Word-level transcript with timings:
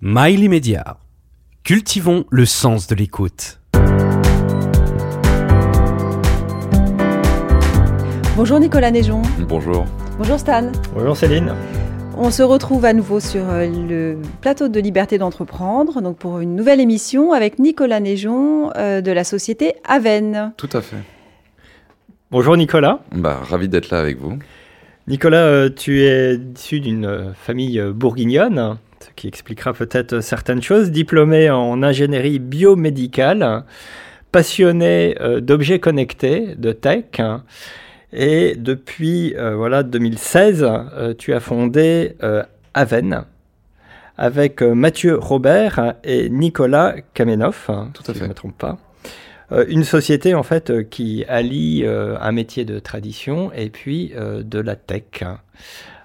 Mail 0.00 0.48
Media. 0.48 0.98
Cultivons 1.64 2.24
le 2.30 2.44
sens 2.44 2.86
de 2.86 2.94
l'écoute. 2.94 3.58
Bonjour 8.36 8.60
Nicolas 8.60 8.92
Néjon. 8.92 9.22
Bonjour. 9.48 9.86
Bonjour 10.16 10.38
Stan. 10.38 10.70
Bonjour 10.94 11.16
Céline. 11.16 11.52
On 12.16 12.30
se 12.30 12.44
retrouve 12.44 12.84
à 12.84 12.92
nouveau 12.92 13.18
sur 13.18 13.48
euh, 13.48 13.66
le 13.66 14.18
plateau 14.40 14.68
de 14.68 14.78
Liberté 14.78 15.18
d'entreprendre, 15.18 16.00
donc 16.00 16.16
pour 16.16 16.38
une 16.38 16.54
nouvelle 16.54 16.78
émission 16.78 17.32
avec 17.32 17.58
Nicolas 17.58 17.98
Néjon 17.98 18.70
euh, 18.76 19.00
de 19.00 19.10
la 19.10 19.24
société 19.24 19.74
Aven. 19.82 20.52
Tout 20.56 20.70
à 20.74 20.80
fait. 20.80 21.02
Bonjour 22.30 22.56
Nicolas. 22.56 23.00
Bah, 23.10 23.40
ravi 23.42 23.68
d'être 23.68 23.90
là 23.90 23.98
avec 23.98 24.20
vous. 24.20 24.38
Nicolas, 25.08 25.38
euh, 25.38 25.70
tu 25.74 26.04
es 26.04 26.38
issu 26.54 26.78
d'une 26.78 27.34
famille 27.34 27.82
bourguignonne, 27.92 28.78
ce 29.08 29.12
qui 29.14 29.28
expliquera 29.28 29.72
peut-être 29.72 30.20
certaines 30.20 30.62
choses. 30.62 30.90
Diplômé 30.90 31.50
en 31.50 31.82
ingénierie 31.82 32.38
biomédicale, 32.38 33.64
passionné 34.32 35.16
d'objets 35.40 35.78
connectés, 35.78 36.54
de 36.56 36.72
tech. 36.72 37.20
Et 38.12 38.54
depuis 38.56 39.34
voilà 39.36 39.82
2016, 39.82 40.66
tu 41.18 41.32
as 41.32 41.40
fondé 41.40 42.16
Aven 42.74 43.24
avec 44.16 44.62
Mathieu 44.62 45.16
Robert 45.16 45.94
et 46.04 46.28
Nicolas 46.28 46.96
Kamenov, 47.14 47.66
Tout 47.94 48.02
à 48.02 48.06
si 48.06 48.12
fait. 48.12 48.18
je 48.18 48.24
ne 48.24 48.28
me 48.28 48.34
trompe 48.34 48.58
pas. 48.58 48.76
Euh, 49.52 49.64
une 49.68 49.84
société 49.84 50.34
en 50.34 50.42
fait 50.42 50.70
euh, 50.70 50.82
qui 50.82 51.24
allie 51.26 51.82
euh, 51.84 52.18
un 52.20 52.32
métier 52.32 52.66
de 52.66 52.78
tradition 52.80 53.50
et 53.54 53.70
puis 53.70 54.12
euh, 54.14 54.42
de 54.42 54.58
la 54.58 54.76
tech. 54.76 55.24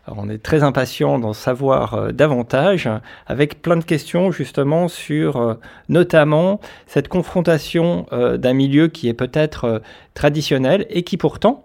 On 0.08 0.30
est 0.30 0.44
très 0.44 0.64
impatient 0.64 1.18
d'en 1.18 1.32
savoir 1.32 1.94
euh, 1.94 2.12
davantage 2.12 2.90
avec 3.26 3.62
plein 3.62 3.78
de 3.78 3.86
questions 3.86 4.32
justement 4.32 4.90
sur 4.90 5.38
euh, 5.38 5.54
notamment 5.88 6.60
cette 6.88 7.08
confrontation 7.08 8.06
euh, 8.12 8.38
d'un 8.38 8.54
milieu 8.54 8.90
qui 8.90 9.08
est 9.08 9.14
peut-être 9.14 9.82
traditionnel 10.14 10.86
et 10.90 11.04
qui 11.04 11.18
pourtant 11.18 11.64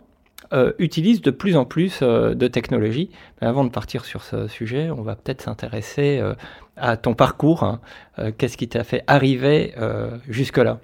utilise 0.79 1.21
de 1.21 1.31
plus 1.31 1.59
en 1.59 1.67
plus 1.67 2.01
de 2.01 2.49
technologies. 2.49 3.11
Mais 3.43 3.47
avant 3.47 3.65
de 3.65 3.69
partir 3.69 4.07
sur 4.07 4.23
ce 4.23 4.49
sujet, 4.49 4.91
on 4.91 5.03
va 5.03 5.15
peut-être 5.15 5.43
s'intéresser 5.43 6.23
à 6.79 6.97
ton 6.97 7.13
parcours. 7.13 7.65
hein. 7.65 7.81
Qu'est-ce 8.39 8.57
qui 8.57 8.67
t'a 8.67 8.83
fait 8.83 9.05
arriver 9.07 9.75
jusque-là? 10.27 10.79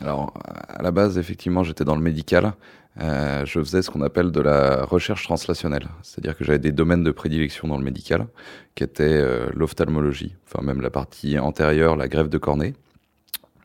Alors, 0.00 0.34
à 0.68 0.82
la 0.82 0.90
base, 0.90 1.16
effectivement, 1.16 1.62
j'étais 1.62 1.84
dans 1.84 1.94
le 1.94 2.02
médical. 2.02 2.54
Euh, 3.00 3.44
je 3.44 3.58
faisais 3.58 3.82
ce 3.82 3.90
qu'on 3.90 4.02
appelle 4.02 4.30
de 4.30 4.40
la 4.40 4.84
recherche 4.84 5.24
translationnelle. 5.24 5.88
C'est-à-dire 6.02 6.36
que 6.36 6.44
j'avais 6.44 6.58
des 6.58 6.72
domaines 6.72 7.02
de 7.02 7.10
prédilection 7.10 7.68
dans 7.68 7.78
le 7.78 7.84
médical, 7.84 8.26
qui 8.74 8.84
étaient 8.84 9.02
euh, 9.04 9.48
l'ophtalmologie, 9.54 10.36
enfin 10.46 10.64
même 10.64 10.80
la 10.80 10.90
partie 10.90 11.38
antérieure, 11.38 11.96
la 11.96 12.08
greffe 12.08 12.28
de 12.28 12.38
cornée, 12.38 12.74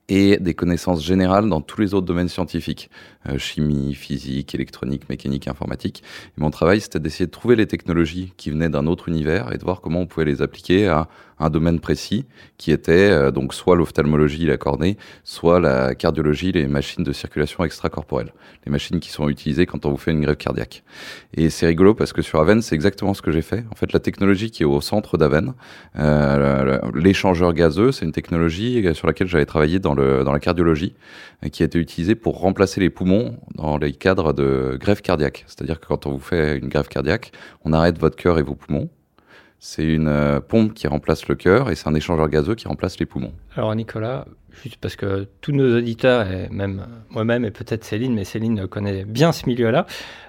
et 0.09 0.37
des 0.37 0.55
connaissances 0.55 1.05
générales 1.05 1.47
dans 1.47 1.61
tous 1.61 1.79
les 1.79 1.93
autres 1.93 2.07
domaines 2.07 2.29
scientifiques, 2.29 2.89
euh, 3.27 3.37
chimie, 3.37 3.93
physique, 3.93 4.55
électronique, 4.55 5.07
mécanique, 5.07 5.47
informatique. 5.47 6.03
Et 6.35 6.41
mon 6.41 6.49
travail, 6.49 6.81
c'était 6.81 6.99
d'essayer 6.99 7.27
de 7.27 7.31
trouver 7.31 7.55
les 7.55 7.67
technologies 7.67 8.33
qui 8.35 8.49
venaient 8.49 8.69
d'un 8.69 8.87
autre 8.87 9.07
univers 9.07 9.53
et 9.53 9.59
de 9.59 9.63
voir 9.63 9.81
comment 9.81 9.99
on 9.99 10.07
pouvait 10.07 10.25
les 10.25 10.41
appliquer 10.41 10.87
à 10.87 11.07
un 11.39 11.49
domaine 11.49 11.79
précis, 11.79 12.25
qui 12.57 12.71
était 12.71 13.09
euh, 13.09 13.31
donc 13.31 13.53
soit 13.53 13.75
l'ophtalmologie, 13.75 14.45
la 14.45 14.57
cornée, 14.57 14.97
soit 15.23 15.59
la 15.59 15.95
cardiologie, 15.95 16.51
les 16.51 16.67
machines 16.67 17.03
de 17.03 17.13
circulation 17.13 17.63
extracorporelle, 17.63 18.33
les 18.65 18.71
machines 18.71 18.99
qui 18.99 19.09
sont 19.09 19.29
utilisées 19.29 19.65
quand 19.65 19.85
on 19.85 19.91
vous 19.91 19.97
fait 19.97 20.11
une 20.11 20.21
greffe 20.21 20.37
cardiaque. 20.37 20.83
Et 21.33 21.49
c'est 21.49 21.67
rigolo 21.67 21.93
parce 21.93 22.13
que 22.13 22.21
sur 22.21 22.39
Aven, 22.39 22.61
c'est 22.61 22.75
exactement 22.75 23.13
ce 23.13 23.21
que 23.21 23.31
j'ai 23.31 23.41
fait. 23.41 23.63
En 23.71 23.75
fait, 23.75 23.93
la 23.93 23.99
technologie 23.99 24.51
qui 24.51 24.63
est 24.63 24.65
au 24.65 24.81
centre 24.81 25.17
d'Aven, 25.17 25.53
euh, 25.97 26.79
l'échangeur 26.93 27.53
gazeux, 27.53 27.91
c'est 27.91 28.05
une 28.05 28.11
technologie 28.11 28.85
sur 28.93 29.07
laquelle 29.07 29.27
j'avais 29.27 29.45
travaillé 29.45 29.79
dans, 29.79 29.93
le, 29.93 30.23
dans 30.23 30.33
la 30.33 30.39
cardiologie, 30.39 30.95
euh, 31.45 31.49
qui 31.49 31.63
a 31.63 31.65
été 31.65 31.79
utilisée 31.79 32.15
pour 32.15 32.39
remplacer 32.39 32.81
les 32.81 32.89
poumons 32.89 33.37
dans 33.55 33.77
les 33.77 33.93
cadres 33.93 34.33
de 34.33 34.77
greffe 34.79 35.01
cardiaque. 35.01 35.45
C'est-à-dire 35.47 35.79
que 35.79 35.87
quand 35.87 36.05
on 36.05 36.11
vous 36.11 36.19
fait 36.19 36.57
une 36.57 36.67
greffe 36.67 36.89
cardiaque, 36.89 37.31
on 37.63 37.73
arrête 37.73 37.97
votre 37.97 38.15
cœur 38.15 38.39
et 38.39 38.43
vos 38.43 38.55
poumons. 38.55 38.89
C'est 39.61 39.83
une 39.83 40.07
euh, 40.07 40.39
pompe 40.39 40.73
qui 40.73 40.87
remplace 40.87 41.27
le 41.27 41.35
cœur 41.35 41.69
et 41.69 41.75
c'est 41.75 41.89
un 41.89 41.93
échangeur 41.93 42.29
gazeux 42.29 42.55
qui 42.55 42.67
remplace 42.69 42.97
les 42.97 43.05
poumons. 43.05 43.33
Alors 43.57 43.75
Nicolas, 43.75 44.25
juste 44.63 44.77
parce 44.77 44.95
que 44.95 45.27
tous 45.41 45.51
nos 45.51 45.77
auditeurs, 45.77 46.31
et 46.31 46.47
même 46.49 46.85
moi-même 47.09 47.43
et 47.43 47.51
peut-être 47.51 47.83
Céline, 47.83 48.13
mais 48.13 48.23
Céline 48.23 48.67
connaît 48.67 49.03
bien 49.03 49.33
ce 49.33 49.47
milieu-là, 49.47 49.85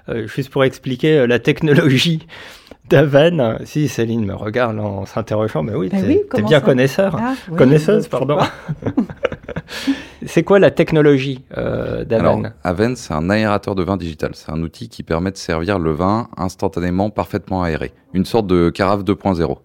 euh, 0.08 0.26
juste 0.26 0.50
pour 0.50 0.64
expliquer 0.64 1.18
euh, 1.20 1.26
la 1.28 1.38
technologie 1.38 2.26
d'Aven, 2.88 3.58
si 3.64 3.86
Céline 3.86 4.26
me 4.26 4.34
regarde 4.34 4.80
en 4.80 5.06
s'interrogeant, 5.06 5.62
mais 5.62 5.76
oui, 5.76 5.90
Ben 5.90 6.00
t'es 6.02 6.08
oui, 6.08 6.42
bien 6.42 6.58
ça 6.58 6.66
connaisseur. 6.66 7.16
Ah, 7.16 7.34
oui, 7.48 7.56
Connaisseuse, 7.56 8.08
pardon. 8.08 8.38
C'est 10.26 10.42
quoi 10.42 10.58
la 10.58 10.70
technologie 10.70 11.44
euh, 11.56 12.04
d'Aven 12.04 12.52
Aven, 12.62 12.96
c'est 12.96 13.14
un 13.14 13.30
aérateur 13.30 13.74
de 13.74 13.82
vin 13.82 13.96
digital. 13.96 14.32
C'est 14.34 14.50
un 14.50 14.62
outil 14.62 14.88
qui 14.88 15.02
permet 15.02 15.30
de 15.30 15.36
servir 15.36 15.78
le 15.78 15.92
vin 15.92 16.28
instantanément, 16.36 17.10
parfaitement 17.10 17.62
aéré. 17.62 17.92
Une 18.12 18.24
sorte 18.24 18.46
de 18.46 18.70
carafe 18.70 19.02
2.0. 19.02 19.58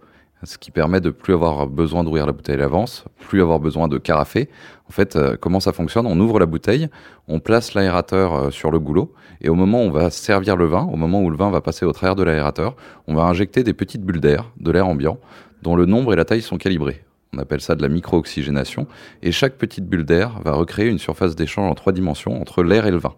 Ce 0.44 0.58
qui 0.58 0.70
permet 0.70 1.02
de 1.02 1.10
plus 1.10 1.34
avoir 1.34 1.66
besoin 1.68 2.04
d'ouvrir 2.04 2.26
la 2.28 2.32
bouteille 2.32 2.56
à 2.56 2.60
l'avance, 2.60 3.06
plus 3.28 3.42
avoir 3.42 3.60
besoin 3.60 3.88
de 3.88 3.98
carafer. 3.98 4.48
En 4.88 4.92
fait, 4.92 5.16
euh, 5.16 5.36
comment 5.40 5.60
ça 5.60 5.74
fonctionne? 5.74 6.06
On 6.06 6.20
ouvre 6.20 6.40
la 6.40 6.46
bouteille, 6.46 6.88
on 7.28 7.40
place 7.40 7.74
l'aérateur 7.74 8.34
euh, 8.34 8.52
sur 8.52 8.70
le 8.70 8.78
goulot, 8.78 9.12
et 9.42 9.50
au 9.50 9.56
moment 9.56 9.80
où 9.80 9.88
on 9.88 9.92
va 9.92 10.12
servir 10.12 10.56
le 10.56 10.66
vin, 10.66 10.88
au 10.92 10.98
moment 10.98 11.22
où 11.22 11.32
le 11.32 11.38
vin 11.38 11.50
va 11.50 11.62
passer 11.62 11.86
au 11.86 11.92
travers 11.94 12.16
de 12.16 12.24
l'aérateur, 12.24 12.76
on 13.08 13.16
va 13.16 13.24
injecter 13.24 13.64
des 13.64 13.74
petites 13.74 14.04
bulles 14.04 14.22
d'air, 14.22 14.52
de 14.60 14.72
l'air 14.72 14.88
ambiant, 14.88 15.18
dont 15.64 15.76
le 15.76 15.86
nombre 15.86 16.14
et 16.14 16.16
la 16.16 16.26
taille 16.26 16.44
sont 16.44 16.58
calibrés. 16.58 17.05
On 17.36 17.40
appelle 17.40 17.62
ça 17.62 17.76
de 17.76 17.82
la 17.82 17.90
micro-oxygénation. 17.90 18.88
Et 19.22 19.32
chaque 19.32 19.56
petite 19.56 19.86
bulle 19.86 20.06
d'air 20.06 20.40
va 20.44 20.54
recréer 20.54 20.88
une 20.88 21.00
surface 21.00 21.36
d'échange 21.36 21.70
en 21.70 21.76
trois 21.76 21.94
dimensions 21.94 22.40
entre 22.40 22.64
l'air 22.64 22.86
et 22.86 22.92
le 22.92 22.98
vin. 22.98 23.14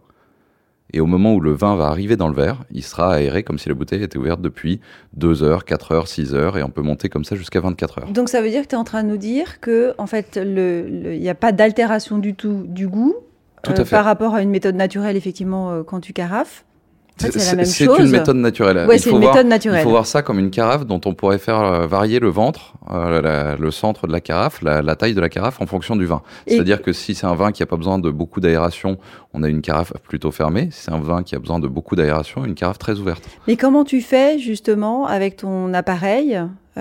Et 0.93 1.01
au 1.01 1.05
moment 1.05 1.33
où 1.33 1.41
le 1.41 1.51
vin 1.51 1.75
va 1.75 1.87
arriver 1.87 2.15
dans 2.15 2.29
le 2.29 2.33
verre, 2.33 2.63
il 2.71 2.83
sera 2.83 3.15
aéré 3.15 3.43
comme 3.43 3.59
si 3.59 3.67
la 3.67 3.75
bouteille 3.75 4.03
était 4.03 4.17
ouverte 4.17 4.41
depuis 4.41 4.79
2 5.15 5.43
heures, 5.43 5.65
4 5.65 5.91
heures, 5.91 6.07
6 6.07 6.33
heures, 6.33 6.57
et 6.57 6.63
on 6.63 6.69
peut 6.69 6.81
monter 6.81 7.09
comme 7.09 7.25
ça 7.25 7.35
jusqu'à 7.35 7.59
24 7.59 7.99
heures. 7.99 8.11
Donc 8.11 8.29
ça 8.29 8.41
veut 8.41 8.49
dire 8.49 8.63
que 8.63 8.69
tu 8.69 8.75
es 8.75 8.77
en 8.77 8.85
train 8.85 9.03
de 9.03 9.09
nous 9.09 9.17
dire 9.17 9.59
que 9.59 9.93
en 9.97 10.07
fait 10.07 10.39
il 10.41 11.19
n'y 11.19 11.29
a 11.29 11.35
pas 11.35 11.51
d'altération 11.51 12.19
du 12.19 12.35
tout 12.35 12.63
du 12.67 12.87
goût 12.87 13.15
Tout 13.63 13.73
euh, 13.73 13.83
par 13.83 14.05
rapport 14.05 14.33
à 14.33 14.41
une 14.41 14.49
méthode 14.49 14.75
naturelle 14.75 15.17
effectivement 15.17 15.71
euh, 15.71 15.83
quand 15.83 15.99
tu 15.99 16.13
carafes. 16.13 16.63
C'est 17.17 17.85
une 17.85 18.09
méthode 18.11 18.37
naturelle. 18.37 18.85
Ouais, 18.87 18.95
Il 18.97 18.99
c'est 18.99 19.09
faut 19.09 19.15
une 19.15 19.21
voir- 19.23 19.33
méthode 19.33 19.47
Il 19.47 19.49
naturelle. 19.49 19.83
faut 19.83 19.89
voir 19.89 20.05
ça 20.05 20.21
comme 20.21 20.39
une 20.39 20.51
carafe 20.51 20.85
dont 20.85 21.01
on 21.05 21.13
pourrait 21.13 21.37
faire 21.39 21.59
euh, 21.61 21.87
varier 21.87 22.19
le 22.19 22.29
ventre, 22.29 22.73
euh, 22.91 23.21
la- 23.21 23.55
le 23.55 23.71
centre 23.71 24.07
de 24.07 24.11
la 24.11 24.19
carafe, 24.21 24.61
la, 24.61 24.81
la 24.81 24.95
taille 24.95 25.13
de 25.13 25.21
la 25.21 25.29
carafe 25.29 25.61
en 25.61 25.65
fonction 25.65 25.95
du 25.95 26.05
vin. 26.05 26.21
C'est-à-dire 26.47 26.81
que 26.81 26.93
si 26.93 27.15
c'est 27.15 27.25
un 27.27 27.35
vin 27.35 27.51
qui 27.51 27.61
n'a 27.61 27.65
pas 27.67 27.77
besoin 27.77 27.99
de 27.99 28.09
beaucoup 28.09 28.39
d'aération, 28.39 28.97
on 29.33 29.43
a 29.43 29.49
une 29.49 29.61
carafe 29.61 29.93
plutôt 30.07 30.31
fermée. 30.31 30.69
Si 30.71 30.83
c'est 30.83 30.91
un 30.91 30.99
vin 30.99 31.23
qui 31.23 31.35
a 31.35 31.39
besoin 31.39 31.59
de 31.59 31.67
beaucoup 31.67 31.95
d'aération, 31.95 32.45
une 32.45 32.55
carafe 32.55 32.77
très 32.77 32.99
ouverte. 32.99 33.23
Mais 33.47 33.55
comment 33.55 33.83
tu 33.83 34.01
fais 34.01 34.37
justement 34.39 35.05
avec 35.07 35.37
ton 35.37 35.73
appareil? 35.73 36.39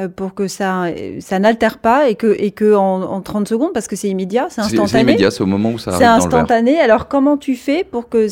Pour 0.09 0.35
que 0.35 0.49
ça, 0.49 0.85
euh, 0.85 1.17
ça 1.21 1.39
n'altère 1.39 1.79
pas 1.79 2.09
et 2.09 2.15
que, 2.15 2.35
et 2.39 2.51
que 2.51 2.75
en, 2.75 3.03
en 3.03 3.21
30 3.21 3.49
secondes, 3.49 3.73
parce 3.73 3.89
que 3.89 3.97
c'est 3.97 4.09
immédiat, 4.09 4.47
c'est 4.51 4.63
C'est 4.63 4.71
c'est 4.71 4.79
instantané. 4.81 5.03
immédiat, 5.13 5.31
c'est 5.31 5.43
au 5.43 5.47
moment 5.47 5.71
où 5.73 5.79
ça 5.79 5.93
C'est 5.93 6.05
arrive 6.05 6.21
dans 6.21 6.27
le 6.27 6.31
verre. 6.33 6.41
instantané. 6.43 6.81
Alors 6.81 7.09
comment 7.09 7.37
tu 7.37 7.55
fais 7.57 7.85
pour 7.85 8.09
que 8.09 8.27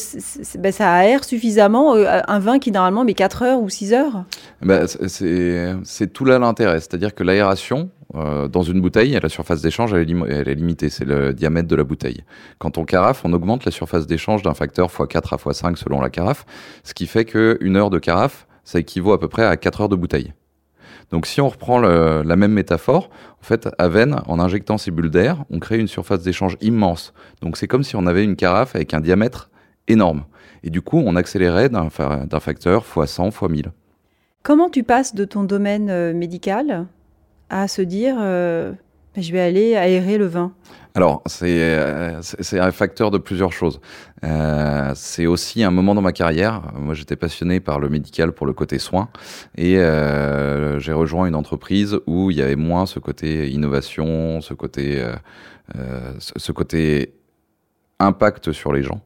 ben, 0.58 0.72
ça 0.72 0.92
aère 0.92 1.24
suffisamment 1.24 1.94
euh, 1.94 2.20
un 2.28 2.38
vin 2.38 2.58
qui 2.58 2.70
normalement 2.72 3.04
met 3.04 3.14
4 3.14 3.42
heures 3.42 3.60
ou 3.60 3.68
6 3.68 3.92
heures? 3.92 4.24
Bah, 4.62 4.86
c'est- 4.86 5.08
c'est 5.08 5.74
c'est 5.84 6.12
tout 6.12 6.24
là 6.24 6.38
l'intérêt. 6.38 6.80
C'est-à-dire 6.80 7.14
que 7.14 7.22
l'aération, 7.22 7.90
euh, 8.14 8.48
dans 8.48 8.62
une 8.62 8.80
bouteille, 8.80 9.18
la 9.22 9.28
surface 9.28 9.62
d'échange, 9.62 9.92
elle, 9.94 10.06
elle 10.30 10.48
est 10.48 10.54
limitée. 10.54 10.90
C'est 10.90 11.04
le 11.04 11.32
diamètre 11.32 11.68
de 11.68 11.76
la 11.76 11.84
bouteille. 11.84 12.22
Quand 12.58 12.78
on 12.78 12.84
carafe, 12.84 13.22
on 13.24 13.32
augmente 13.32 13.64
la 13.64 13.70
surface 13.70 14.06
d'échange 14.06 14.42
d'un 14.42 14.54
facteur 14.54 14.88
x4 14.88 15.34
à 15.34 15.36
x5 15.36 15.76
selon 15.76 16.00
la 16.00 16.10
carafe. 16.10 16.44
Ce 16.84 16.94
qui 16.94 17.06
fait 17.06 17.24
qu'une 17.24 17.76
heure 17.76 17.90
de 17.90 17.98
carafe, 17.98 18.46
ça 18.64 18.78
équivaut 18.78 19.12
à 19.12 19.20
peu 19.20 19.28
près 19.28 19.44
à 19.44 19.56
4 19.56 19.82
heures 19.82 19.88
de 19.88 19.96
bouteille. 19.96 20.32
Donc 21.14 21.26
si 21.26 21.40
on 21.40 21.48
reprend 21.48 21.78
la 21.78 22.34
même 22.34 22.50
métaphore, 22.50 23.08
en 23.40 23.44
fait, 23.44 23.68
à 23.78 23.86
veine, 23.86 24.16
en 24.26 24.40
injectant 24.40 24.78
ces 24.78 24.90
bulles 24.90 25.10
d'air, 25.12 25.44
on 25.48 25.60
crée 25.60 25.78
une 25.78 25.86
surface 25.86 26.22
d'échange 26.24 26.56
immense. 26.60 27.14
Donc 27.40 27.56
c'est 27.56 27.68
comme 27.68 27.84
si 27.84 27.94
on 27.94 28.08
avait 28.08 28.24
une 28.24 28.34
carafe 28.34 28.74
avec 28.74 28.94
un 28.94 29.00
diamètre 29.00 29.48
énorme. 29.86 30.24
Et 30.64 30.70
du 30.70 30.82
coup, 30.82 31.00
on 31.06 31.14
accélérait 31.14 31.68
d'un 31.68 31.88
fa- 31.88 32.24
d'un 32.26 32.40
facteur 32.40 32.82
x100, 32.84 33.30
x1000. 33.30 33.66
Comment 34.42 34.68
tu 34.68 34.82
passes 34.82 35.14
de 35.14 35.24
ton 35.24 35.44
domaine 35.44 35.88
euh, 35.88 36.12
médical 36.12 36.86
à 37.48 37.68
se 37.68 37.80
dire 37.82 38.16
euh, 38.18 38.72
je 39.22 39.32
vais 39.32 39.40
aller 39.40 39.76
aérer 39.76 40.18
le 40.18 40.26
vin 40.26 40.52
Alors, 40.94 41.22
c'est 41.26 41.58
euh, 41.60 42.20
un 42.52 42.72
facteur 42.72 43.10
de 43.10 43.18
plusieurs 43.18 43.52
choses. 43.52 43.80
Euh, 44.24 44.92
c'est 44.94 45.26
aussi 45.26 45.62
un 45.62 45.70
moment 45.70 45.94
dans 45.94 46.02
ma 46.02 46.12
carrière. 46.12 46.62
Moi, 46.74 46.94
j'étais 46.94 47.16
passionné 47.16 47.60
par 47.60 47.78
le 47.78 47.88
médical 47.88 48.32
pour 48.32 48.46
le 48.46 48.52
côté 48.52 48.78
soins 48.78 49.08
et 49.56 49.78
euh, 49.78 50.78
j'ai 50.80 50.92
rejoint 50.92 51.26
une 51.26 51.34
entreprise 51.34 51.98
où 52.06 52.30
il 52.30 52.36
y 52.36 52.42
avait 52.42 52.56
moins 52.56 52.86
ce 52.86 52.98
côté 52.98 53.50
innovation, 53.50 54.40
ce 54.40 54.54
côté, 54.54 55.04
ce 56.18 56.52
côté 56.52 57.14
impact 58.00 58.52
sur 58.52 58.72
les 58.72 58.82
gens. 58.82 59.00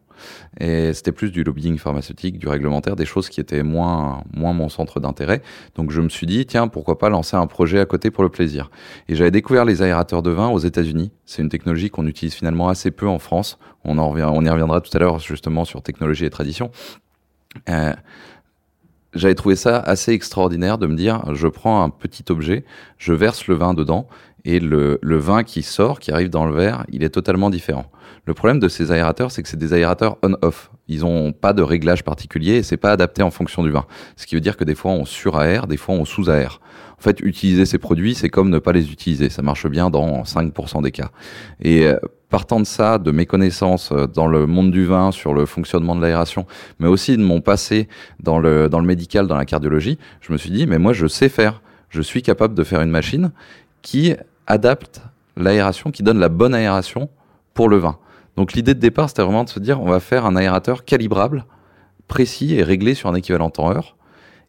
Et 0.61 0.93
c'était 0.93 1.13
plus 1.13 1.31
du 1.31 1.45
lobbying 1.45 1.79
pharmaceutique, 1.79 2.39
du 2.39 2.49
réglementaire, 2.49 2.97
des 2.97 3.05
choses 3.05 3.29
qui 3.29 3.41
étaient 3.41 3.63
moins, 3.63 4.23
moins 4.35 4.53
mon 4.53 4.69
centre 4.69 5.01
d'intérêt. 5.01 5.43
Donc 5.75 5.91
je 5.91 6.01
me 6.01 6.09
suis 6.09 6.27
dit, 6.27 6.47
tiens, 6.47 6.69
pourquoi 6.69 6.99
pas 6.99 7.09
lancer 7.09 7.37
un 7.37 7.47
projet 7.47 7.81
à 7.81 7.87
côté 7.87 8.11
pour 8.11 8.23
le 8.23 8.31
plaisir. 8.31 8.71
Et 9.09 9.15
j'avais 9.15 9.31
découvert 9.31 9.65
les 9.65 9.83
aérateurs 9.83 10.23
de 10.23 10.31
vin 10.31 10.49
aux 10.49 10.59
États-Unis. 10.59 11.13
C'est 11.25 11.43
une 11.43 11.49
technologie 11.49 11.91
qu'on 11.91 12.07
utilise 12.07 12.35
finalement 12.35 12.69
assez 12.69 12.91
peu 12.91 13.07
en 13.09 13.19
France. 13.19 13.59
On, 13.85 13.99
en 13.99 14.11
revient, 14.11 14.29
on 14.31 14.45
y 14.45 14.49
reviendra 14.49 14.81
tout 14.81 14.91
à 14.95 14.99
l'heure 14.99 15.19
justement 15.19 15.65
sur 15.65 15.83
technologie 15.83 16.25
et 16.25 16.31
tradition. 16.31 16.71
Euh, 17.69 17.93
j'avais 19.15 19.35
trouvé 19.35 19.57
ça 19.57 19.79
assez 19.79 20.13
extraordinaire 20.13 20.79
de 20.79 20.87
me 20.87 20.95
dire, 20.95 21.35
je 21.35 21.49
prends 21.49 21.83
un 21.83 21.91
petit 21.91 22.25
objet, 22.29 22.65
je 22.99 23.13
verse 23.13 23.47
le 23.47 23.55
vin 23.55 23.73
dedans, 23.75 24.07
et 24.49 24.61
le, 24.61 24.99
vin 25.03 25.45
qui 25.45 25.63
sort, 25.63 26.01
qui 26.01 26.11
arrive 26.11 26.31
dans 26.31 26.47
le 26.47 26.55
verre, 26.55 26.87
il 26.91 27.05
est 27.05 27.11
totalement 27.11 27.51
différent. 27.51 27.85
Le 28.25 28.33
problème 28.33 28.59
de 28.59 28.69
ces 28.69 28.91
aérateurs, 28.91 29.31
c'est 29.31 29.43
que 29.43 29.49
c'est 29.49 29.59
des 29.59 29.75
aérateurs 29.75 30.17
on-off. 30.23 30.71
Ils 30.89 31.01
n'ont 31.01 31.33
pas 31.33 31.53
de 31.53 31.61
réglage 31.61 32.03
particulier 32.03 32.55
et 32.55 32.63
c'est 32.63 32.79
pas 32.79 32.93
adapté 32.93 33.23
en 33.23 33.31
fonction 33.31 33.63
du 33.63 33.71
vin. 33.71 33.85
Ce 34.17 34.27
qui 34.27 34.37
veut 34.37 34.41
dire 34.41 34.57
que 34.57 34.65
des 34.65 34.75
fois 34.75 34.93
on 34.93 35.05
suraère, 35.05 35.67
des 35.67 35.77
fois 35.77 35.95
on 35.97 36.07
sous-aère. 36.07 36.63
En 36.99 37.03
fait, 37.03 37.21
utiliser 37.21 37.67
ces 37.67 37.77
produits, 37.77 38.15
c'est 38.15 38.31
comme 38.31 38.49
ne 38.49 38.59
pas 38.59 38.73
les 38.73 38.91
utiliser. 38.91 39.29
Ça 39.29 39.43
marche 39.43 39.67
bien 39.67 39.91
dans 39.91 40.23
5% 40.23 40.83
des 40.83 40.93
cas. 40.93 41.11
Et 41.61 41.87
euh, 41.87 41.99
partant 42.31 42.59
de 42.59 42.65
ça, 42.65 42.97
de 42.97 43.11
mes 43.11 43.27
connaissances 43.27 43.93
euh, 43.93 44.07
dans 44.07 44.29
le 44.29 44.47
monde 44.47 44.71
du 44.71 44.87
vin, 44.87 45.13
sur 45.13 45.35
le 45.35 45.45
fonctionnement 45.45 45.95
de 45.95 46.01
l'aération, 46.01 46.47
mais 46.79 46.89
aussi 46.89 47.19
de 47.19 47.23
mon 47.23 47.43
passé 47.43 47.87
dans 48.21 48.39
le, 48.39 48.71
dans 48.71 48.81
le 48.81 48.87
médical, 48.87 49.27
dans 49.27 49.37
la 49.37 49.45
cardiologie, 49.45 49.99
je 50.23 50.33
me 50.33 50.39
suis 50.39 50.51
dit, 50.51 50.67
mais 50.67 50.79
moi, 50.79 50.95
je 50.95 51.07
sais 51.07 51.29
faire. 51.29 51.61
Je 51.91 52.01
suis 52.01 52.23
capable 52.23 52.55
de 52.55 52.65
faire 52.65 52.81
une 52.81 52.91
machine 52.91 53.31
qui 53.83 54.15
adapte 54.49 55.03
l'aération, 55.37 55.93
qui 55.93 56.03
donne 56.03 56.19
la 56.19 56.29
bonne 56.29 56.55
aération 56.55 57.09
pour 57.55 57.69
le 57.69 57.77
vin. 57.77 57.99
Donc 58.37 58.55
l'idée 58.55 58.75
de 58.75 58.81
départ, 58.81 59.09
c'était 59.09 59.23
vraiment 59.23 59.45
de 59.45 59.49
se 59.49 59.61
dire, 59.61 59.81
on 59.81 59.87
va 59.87 60.01
faire 60.01 60.27
un 60.27 60.35
aérateur 60.35 60.85
calibrable, 60.85 61.45
précis 62.09 62.55
et 62.55 62.65
réglé 62.65 62.95
sur 62.95 63.09
un 63.09 63.15
équivalent 63.15 63.51
temps-heure. 63.51 63.97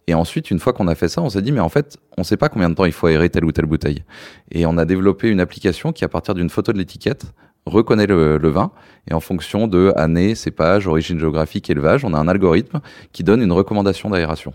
Et 0.07 0.15
ensuite, 0.15 0.49
une 0.49 0.59
fois 0.59 0.73
qu'on 0.73 0.87
a 0.87 0.95
fait 0.95 1.07
ça, 1.07 1.21
on 1.21 1.29
s'est 1.29 1.43
dit, 1.43 1.51
mais 1.51 1.59
en 1.59 1.69
fait, 1.69 1.97
on 2.17 2.21
ne 2.21 2.25
sait 2.25 2.37
pas 2.37 2.49
combien 2.49 2.69
de 2.69 2.73
temps 2.73 2.85
il 2.85 2.91
faut 2.91 3.05
aérer 3.05 3.29
telle 3.29 3.45
ou 3.45 3.51
telle 3.51 3.67
bouteille. 3.67 4.03
Et 4.51 4.65
on 4.65 4.77
a 4.79 4.85
développé 4.85 5.29
une 5.29 5.39
application 5.39 5.91
qui, 5.91 6.03
à 6.03 6.07
partir 6.07 6.33
d'une 6.33 6.49
photo 6.49 6.73
de 6.73 6.79
l'étiquette, 6.79 7.25
reconnaît 7.67 8.07
le, 8.07 8.49
vin. 8.49 8.71
Et 9.07 9.13
en 9.13 9.19
fonction 9.19 9.67
de 9.67 9.93
année, 9.95 10.33
cépage, 10.33 10.87
origine 10.87 11.19
géographique, 11.19 11.69
élevage, 11.69 12.05
on 12.05 12.13
a 12.13 12.17
un 12.17 12.27
algorithme 12.27 12.79
qui 13.11 13.23
donne 13.23 13.41
une 13.41 13.51
recommandation 13.51 14.09
d'aération. 14.09 14.53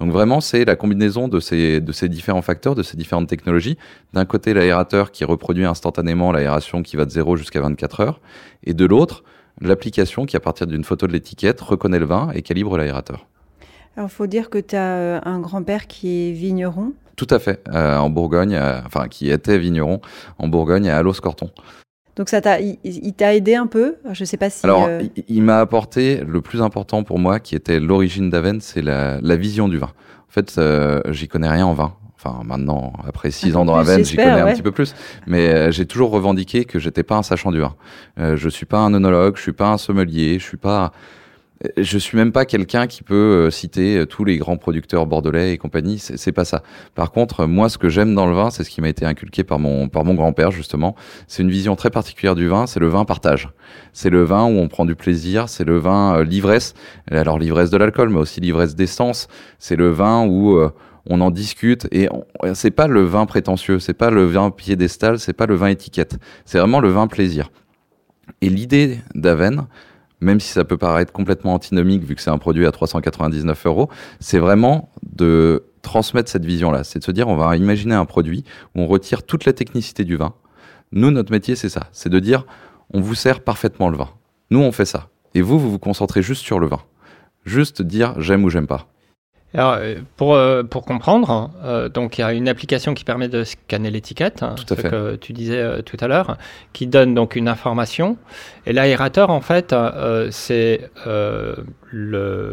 Donc 0.00 0.12
vraiment, 0.12 0.40
c'est 0.40 0.64
la 0.64 0.76
combinaison 0.76 1.26
de 1.28 1.40
ces, 1.40 1.80
de 1.80 1.92
ces 1.92 2.08
différents 2.08 2.42
facteurs, 2.42 2.74
de 2.74 2.82
ces 2.82 2.96
différentes 2.96 3.28
technologies. 3.28 3.78
D'un 4.12 4.26
côté, 4.26 4.52
l'aérateur 4.52 5.10
qui 5.10 5.24
reproduit 5.24 5.64
instantanément 5.64 6.32
l'aération 6.32 6.82
qui 6.82 6.96
va 6.96 7.06
de 7.06 7.10
0 7.10 7.36
jusqu'à 7.36 7.60
24 7.60 8.00
heures, 8.00 8.20
et 8.64 8.74
de 8.74 8.84
l'autre, 8.84 9.24
l'application 9.60 10.26
qui, 10.26 10.36
à 10.36 10.40
partir 10.40 10.66
d'une 10.66 10.84
photo 10.84 11.06
de 11.06 11.12
l'étiquette, 11.12 11.60
reconnaît 11.60 11.98
le 11.98 12.04
vin 12.04 12.30
et 12.34 12.42
calibre 12.42 12.76
l'aérateur. 12.76 13.26
Alors, 13.96 14.10
il 14.10 14.14
faut 14.14 14.26
dire 14.26 14.50
que 14.50 14.58
tu 14.58 14.76
as 14.76 14.96
euh, 14.96 15.20
un 15.24 15.40
grand-père 15.40 15.86
qui 15.86 16.28
est 16.28 16.32
vigneron? 16.32 16.92
Tout 17.16 17.28
à 17.30 17.38
fait, 17.38 17.66
euh, 17.72 17.96
en 17.96 18.10
Bourgogne, 18.10 18.54
euh, 18.54 18.80
enfin 18.84 19.08
qui 19.08 19.30
était 19.30 19.56
vigneron 19.56 20.02
en 20.38 20.48
Bourgogne 20.48 20.90
à 20.90 20.98
Allos-Corton. 20.98 21.50
Donc 22.16 22.28
ça 22.30 22.40
t'a, 22.40 22.60
il, 22.60 23.12
t'a 23.14 23.34
aidé 23.34 23.54
un 23.54 23.66
peu? 23.66 23.96
Je 24.12 24.24
sais 24.24 24.38
pas 24.38 24.48
si. 24.50 24.64
Alors, 24.64 24.88
il, 25.28 25.42
m'a 25.42 25.60
apporté 25.60 26.22
le 26.26 26.40
plus 26.40 26.62
important 26.62 27.04
pour 27.04 27.18
moi, 27.18 27.40
qui 27.40 27.54
était 27.54 27.78
l'origine 27.78 28.30
d'Aven, 28.30 28.60
c'est 28.60 28.82
la, 28.82 29.20
la, 29.20 29.36
vision 29.36 29.68
du 29.68 29.76
vin. 29.76 29.92
En 30.28 30.32
fait, 30.32 30.58
j'y 31.10 31.28
connais 31.28 31.48
rien 31.48 31.66
en 31.66 31.74
vin. 31.74 31.94
Enfin, 32.18 32.42
maintenant, 32.44 32.94
après 33.06 33.30
six 33.30 33.56
ans 33.56 33.64
dans 33.66 33.76
Aven, 33.76 34.04
j'y 34.04 34.16
connais 34.16 34.30
un 34.40 34.52
petit 34.52 34.62
peu 34.62 34.72
plus. 34.72 34.94
Mais 35.26 35.70
j'ai 35.70 35.84
toujours 35.84 36.10
revendiqué 36.10 36.64
que 36.64 36.78
j'étais 36.78 37.02
pas 37.02 37.16
un 37.16 37.22
sachant 37.22 37.52
du 37.52 37.60
vin. 37.60 37.74
Euh, 38.18 38.36
je 38.36 38.48
suis 38.48 38.66
pas 38.66 38.78
un 38.78 38.94
œnologue, 38.94 39.36
je 39.36 39.42
suis 39.42 39.52
pas 39.52 39.68
un 39.68 39.78
sommelier, 39.78 40.38
je 40.38 40.44
suis 40.44 40.56
pas 40.56 40.92
je 41.78 41.98
suis 41.98 42.18
même 42.18 42.32
pas 42.32 42.44
quelqu'un 42.44 42.86
qui 42.86 43.02
peut 43.02 43.14
euh, 43.14 43.50
citer 43.50 43.98
euh, 43.98 44.06
tous 44.06 44.24
les 44.24 44.36
grands 44.36 44.58
producteurs 44.58 45.06
bordelais 45.06 45.52
et 45.52 45.58
compagnie. 45.58 45.98
C'est 45.98 46.32
pas 46.32 46.44
ça. 46.44 46.62
Par 46.94 47.12
contre, 47.12 47.46
moi, 47.46 47.68
ce 47.68 47.78
que 47.78 47.88
j'aime 47.88 48.14
dans 48.14 48.26
le 48.26 48.34
vin, 48.34 48.50
c'est 48.50 48.62
ce 48.62 48.70
qui 48.70 48.80
m'a 48.80 48.88
été 48.88 49.06
inculqué 49.06 49.42
par 49.42 49.58
mon 49.58 49.88
par 49.88 50.04
mon 50.04 50.14
grand-père 50.14 50.50
justement. 50.50 50.94
C'est 51.28 51.42
une 51.42 51.50
vision 51.50 51.74
très 51.74 51.90
particulière 51.90 52.34
du 52.34 52.46
vin. 52.46 52.66
C'est 52.66 52.80
le 52.80 52.88
vin 52.88 53.04
partage. 53.04 53.48
C'est 53.92 54.10
le 54.10 54.22
vin 54.22 54.44
où 54.44 54.58
on 54.58 54.68
prend 54.68 54.84
du 54.84 54.96
plaisir. 54.96 55.48
C'est 55.48 55.64
le 55.64 55.78
vin 55.78 56.18
euh, 56.18 56.24
l'ivresse. 56.24 56.74
Alors 57.10 57.38
l'ivresse 57.38 57.70
de 57.70 57.78
l'alcool, 57.78 58.10
mais 58.10 58.18
aussi 58.18 58.40
l'ivresse 58.40 58.74
d'essence. 58.74 59.28
C'est 59.58 59.76
le 59.76 59.90
vin 59.90 60.26
où 60.26 60.58
on 61.08 61.20
en 61.20 61.30
discute 61.30 61.86
et 61.92 62.08
c'est 62.54 62.70
pas 62.70 62.88
le 62.88 63.02
vin 63.02 63.24
prétentieux. 63.26 63.78
C'est 63.78 63.94
pas 63.94 64.10
le 64.10 64.24
vin 64.24 64.50
piédestal. 64.50 65.18
C'est 65.18 65.32
pas 65.32 65.46
le 65.46 65.54
vin 65.54 65.68
étiquette. 65.68 66.18
C'est 66.44 66.58
vraiment 66.58 66.80
le 66.80 66.90
vin 66.90 67.06
plaisir. 67.06 67.50
Et 68.42 68.48
l'idée 68.50 68.98
d'Aven, 69.14 69.66
même 70.20 70.40
si 70.40 70.48
ça 70.48 70.64
peut 70.64 70.78
paraître 70.78 71.12
complètement 71.12 71.54
antinomique 71.54 72.04
vu 72.04 72.14
que 72.14 72.22
c'est 72.22 72.30
un 72.30 72.38
produit 72.38 72.66
à 72.66 72.72
399 72.72 73.66
euros, 73.66 73.90
c'est 74.20 74.38
vraiment 74.38 74.90
de 75.02 75.64
transmettre 75.82 76.30
cette 76.30 76.44
vision-là. 76.44 76.84
C'est 76.84 77.00
de 77.00 77.04
se 77.04 77.12
dire, 77.12 77.28
on 77.28 77.36
va 77.36 77.56
imaginer 77.56 77.94
un 77.94 78.04
produit 78.06 78.44
où 78.74 78.80
on 78.80 78.86
retire 78.86 79.22
toute 79.22 79.44
la 79.44 79.52
technicité 79.52 80.04
du 80.04 80.16
vin. 80.16 80.34
Nous, 80.92 81.10
notre 81.10 81.32
métier, 81.32 81.56
c'est 81.56 81.68
ça. 81.68 81.88
C'est 81.92 82.08
de 82.08 82.18
dire, 82.18 82.46
on 82.92 83.00
vous 83.00 83.14
sert 83.14 83.40
parfaitement 83.40 83.88
le 83.88 83.96
vin. 83.96 84.10
Nous, 84.50 84.60
on 84.60 84.72
fait 84.72 84.84
ça. 84.84 85.08
Et 85.34 85.42
vous, 85.42 85.58
vous 85.58 85.70
vous 85.70 85.78
concentrez 85.78 86.22
juste 86.22 86.42
sur 86.42 86.58
le 86.58 86.66
vin. 86.66 86.80
Juste 87.44 87.82
dire, 87.82 88.20
j'aime 88.20 88.44
ou 88.44 88.50
j'aime 88.50 88.66
pas. 88.66 88.88
Alors, 89.54 89.76
euh, 89.78 89.94
pour, 90.16 90.34
euh, 90.34 90.64
pour 90.64 90.84
comprendre, 90.84 91.30
hein, 91.30 91.50
euh, 91.64 91.88
donc 91.88 92.18
il 92.18 92.20
y 92.20 92.24
a 92.24 92.32
une 92.32 92.48
application 92.48 92.94
qui 92.94 93.04
permet 93.04 93.28
de 93.28 93.44
scanner 93.44 93.90
l'étiquette, 93.90 94.42
hein, 94.42 94.54
ce 94.58 94.74
que 94.74 95.16
tu 95.16 95.32
disais 95.32 95.82
tout 95.84 95.96
à 96.00 96.08
l'heure, 96.08 96.36
qui 96.72 96.86
donne 96.86 97.14
donc 97.14 97.36
une 97.36 97.48
information. 97.48 98.18
Et 98.66 98.72
l'aérateur, 98.72 99.30
en 99.30 99.40
fait, 99.40 99.74
c'est 100.30 100.90
le, 101.04 101.64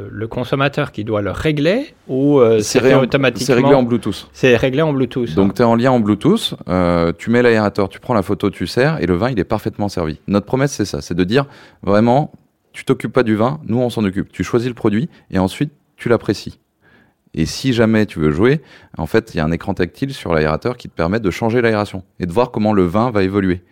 le, 0.10 0.28
consommateur 0.28 0.92
qui 0.92 1.04
doit 1.04 1.22
le 1.22 1.32
régler 1.32 1.94
ou 2.08 2.40
c'est 2.60 2.94
automatiquement 2.94 3.46
C'est 3.48 3.54
réglé 3.54 3.74
en 3.74 3.84
Bluetooth. 3.84 4.30
C'est 4.32 4.56
réglé 4.56 4.82
en 4.82 4.94
Bluetooth. 4.94 5.34
Donc 5.36 5.56
tu 5.56 5.62
es 5.62 5.66
en 5.66 5.76
lien 5.76 5.92
en 5.92 6.00
Bluetooth, 6.00 6.54
tu 7.18 7.30
mets 7.32 7.42
l'aérateur, 7.42 7.90
tu 7.90 8.00
prends 8.00 8.14
la 8.14 8.24
photo, 8.24 8.50
tu 8.50 8.68
sers, 8.68 9.02
et 9.02 9.08
le 9.08 9.16
vin, 9.16 9.30
il 9.30 9.40
est 9.40 9.44
parfaitement 9.44 9.90
servi. 9.90 10.20
Notre 10.28 10.46
promesse, 10.46 10.72
c'est 10.72 10.86
ça, 10.86 11.02
c'est 11.02 11.16
de 11.16 11.24
dire 11.24 11.46
vraiment, 11.82 12.32
tu 12.72 12.86
t'occupes 12.86 13.14
pas 13.14 13.24
du 13.24 13.36
vin, 13.36 13.60
nous 13.66 13.80
on 13.80 13.90
s'en 13.90 14.04
occupe. 14.06 14.32
Tu 14.32 14.44
choisis 14.44 14.70
le 14.70 14.76
produit 14.76 15.10
et 15.32 15.40
ensuite 15.40 15.72
tu 15.98 16.10
l'apprécies. 16.10 16.60
Et 17.34 17.46
si 17.46 17.74
jamais 17.74 18.06
tu 18.06 18.20
veux 18.20 18.32
jouer, 18.32 18.62
en 18.98 19.08
fait, 19.08 19.34
il 19.34 19.38
y 19.38 19.40
a 19.40 19.46
un 19.46 19.52
écran 19.52 19.74
tactile 19.74 20.14
sur 20.14 20.34
l'aérateur 20.34 20.78
qui 20.78 20.88
te 20.88 20.94
permet 20.94 21.20
de 21.20 21.32
changer 21.32 21.62
l'aération 21.62 22.04
et 22.20 22.26
de 22.26 22.32
voir 22.32 22.52
comment 22.52 22.74
le 22.74 22.84
vin 22.84 23.10
va 23.10 23.24
évoluer. 23.24 23.64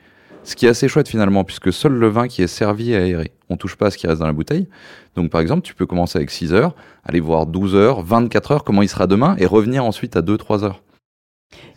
Ce 0.43 0.55
qui 0.55 0.65
est 0.65 0.69
assez 0.69 0.87
chouette 0.87 1.07
finalement, 1.07 1.43
puisque 1.43 1.71
seul 1.71 1.93
le 1.93 2.07
vin 2.07 2.27
qui 2.27 2.41
est 2.41 2.47
servi 2.47 2.93
est 2.93 2.97
aéré. 2.97 3.31
On 3.49 3.57
touche 3.57 3.75
pas 3.75 3.87
à 3.87 3.91
ce 3.91 3.97
qui 3.97 4.07
reste 4.07 4.19
dans 4.19 4.25
la 4.25 4.33
bouteille. 4.33 4.67
Donc 5.15 5.29
par 5.29 5.39
exemple, 5.41 5.61
tu 5.61 5.75
peux 5.75 5.85
commencer 5.85 6.17
avec 6.17 6.31
6 6.31 6.53
heures, 6.53 6.75
aller 7.05 7.19
voir 7.19 7.45
12 7.45 7.75
heures, 7.75 8.01
24 8.01 8.51
heures, 8.51 8.63
comment 8.63 8.81
il 8.81 8.89
sera 8.89 9.05
demain, 9.05 9.35
et 9.37 9.45
revenir 9.45 9.85
ensuite 9.85 10.15
à 10.15 10.21
2-3 10.21 10.63
heures. 10.63 10.81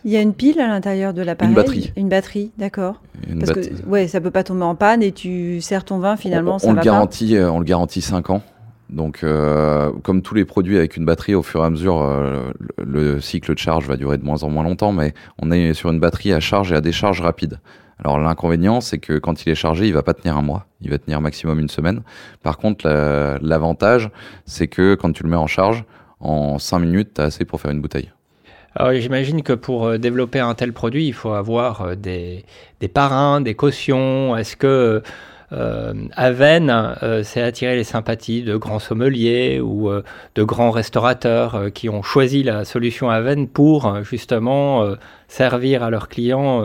Il 0.04 0.12
y 0.12 0.16
a 0.16 0.20
une 0.20 0.34
pile 0.34 0.60
à 0.60 0.68
l'intérieur 0.68 1.12
de 1.12 1.20
l'appareil? 1.22 1.50
Une 1.50 1.56
batterie. 1.56 1.92
Une 1.96 2.08
batterie, 2.08 2.52
d'accord. 2.58 3.02
Parce 3.40 3.52
que 3.52 3.86
ouais, 3.86 4.06
ça 4.06 4.20
peut 4.20 4.30
pas 4.30 4.44
tomber 4.44 4.64
en 4.64 4.76
panne 4.76 5.02
et 5.02 5.12
tu 5.12 5.60
sers 5.60 5.84
ton 5.84 5.98
vin 5.98 6.16
finalement, 6.16 6.58
ça 6.58 6.68
on 6.68 6.74
va 6.74 6.80
le 6.80 6.84
garantit, 6.84 7.36
euh, 7.36 7.50
On 7.50 7.58
le 7.58 7.64
garantit 7.64 8.00
5 8.00 8.30
ans. 8.30 8.42
Donc, 8.90 9.22
euh, 9.22 9.90
comme 10.02 10.22
tous 10.22 10.34
les 10.34 10.44
produits 10.44 10.76
avec 10.76 10.96
une 10.96 11.04
batterie, 11.04 11.34
au 11.34 11.42
fur 11.42 11.62
et 11.62 11.66
à 11.66 11.70
mesure, 11.70 12.02
euh, 12.02 12.52
le, 12.78 13.20
cycle 13.20 13.54
de 13.54 13.58
charge 13.58 13.86
va 13.86 13.96
durer 13.96 14.18
de 14.18 14.24
moins 14.24 14.42
en 14.42 14.50
moins 14.50 14.62
longtemps, 14.62 14.92
mais 14.92 15.14
on 15.40 15.50
est 15.50 15.74
sur 15.74 15.90
une 15.90 16.00
batterie 16.00 16.32
à 16.32 16.40
charge 16.40 16.72
et 16.72 16.76
à 16.76 16.80
décharge 16.80 17.20
rapide. 17.20 17.60
Alors, 17.98 18.18
l'inconvénient, 18.18 18.80
c'est 18.80 18.98
que 18.98 19.18
quand 19.18 19.46
il 19.46 19.50
est 19.50 19.54
chargé, 19.54 19.86
il 19.86 19.94
va 19.94 20.02
pas 20.02 20.14
tenir 20.14 20.36
un 20.36 20.42
mois, 20.42 20.66
il 20.80 20.90
va 20.90 20.98
tenir 20.98 21.20
maximum 21.20 21.60
une 21.60 21.68
semaine. 21.68 22.02
Par 22.42 22.58
contre, 22.58 22.88
l'avantage, 23.40 24.10
c'est 24.46 24.66
que 24.66 24.96
quand 24.96 25.12
tu 25.12 25.22
le 25.22 25.30
mets 25.30 25.36
en 25.36 25.46
charge, 25.46 25.84
en 26.20 26.58
5 26.58 26.80
minutes, 26.80 27.14
tu 27.14 27.20
as 27.20 27.24
assez 27.24 27.44
pour 27.44 27.60
faire 27.60 27.70
une 27.70 27.80
bouteille. 27.80 28.10
Alors 28.76 28.92
j'imagine 28.92 29.44
que 29.44 29.52
pour 29.52 29.86
euh, 29.86 29.98
développer 29.98 30.40
un 30.40 30.54
tel 30.54 30.72
produit, 30.72 31.06
il 31.06 31.12
faut 31.12 31.30
avoir 31.30 31.96
des, 31.96 32.44
des 32.80 32.88
parrains, 32.88 33.40
des 33.40 33.54
cautions. 33.54 34.36
Est-ce 34.36 34.56
que 34.56 35.00
Aven, 35.50 36.70
euh, 37.02 37.22
c'est 37.22 37.42
attirer 37.42 37.76
les 37.76 37.84
sympathies 37.84 38.42
de 38.42 38.56
grands 38.56 38.78
sommeliers 38.78 39.60
ou 39.60 39.90
euh, 39.90 40.02
de 40.34 40.42
grands 40.42 40.70
restaurateurs 40.70 41.66
qui 41.72 41.88
ont 41.88 42.02
choisi 42.02 42.42
la 42.42 42.64
solution 42.64 43.10
Aven 43.10 43.48
pour 43.48 44.02
justement 44.04 44.84
servir 45.28 45.82
à 45.82 45.90
leurs 45.90 46.08
clients 46.08 46.62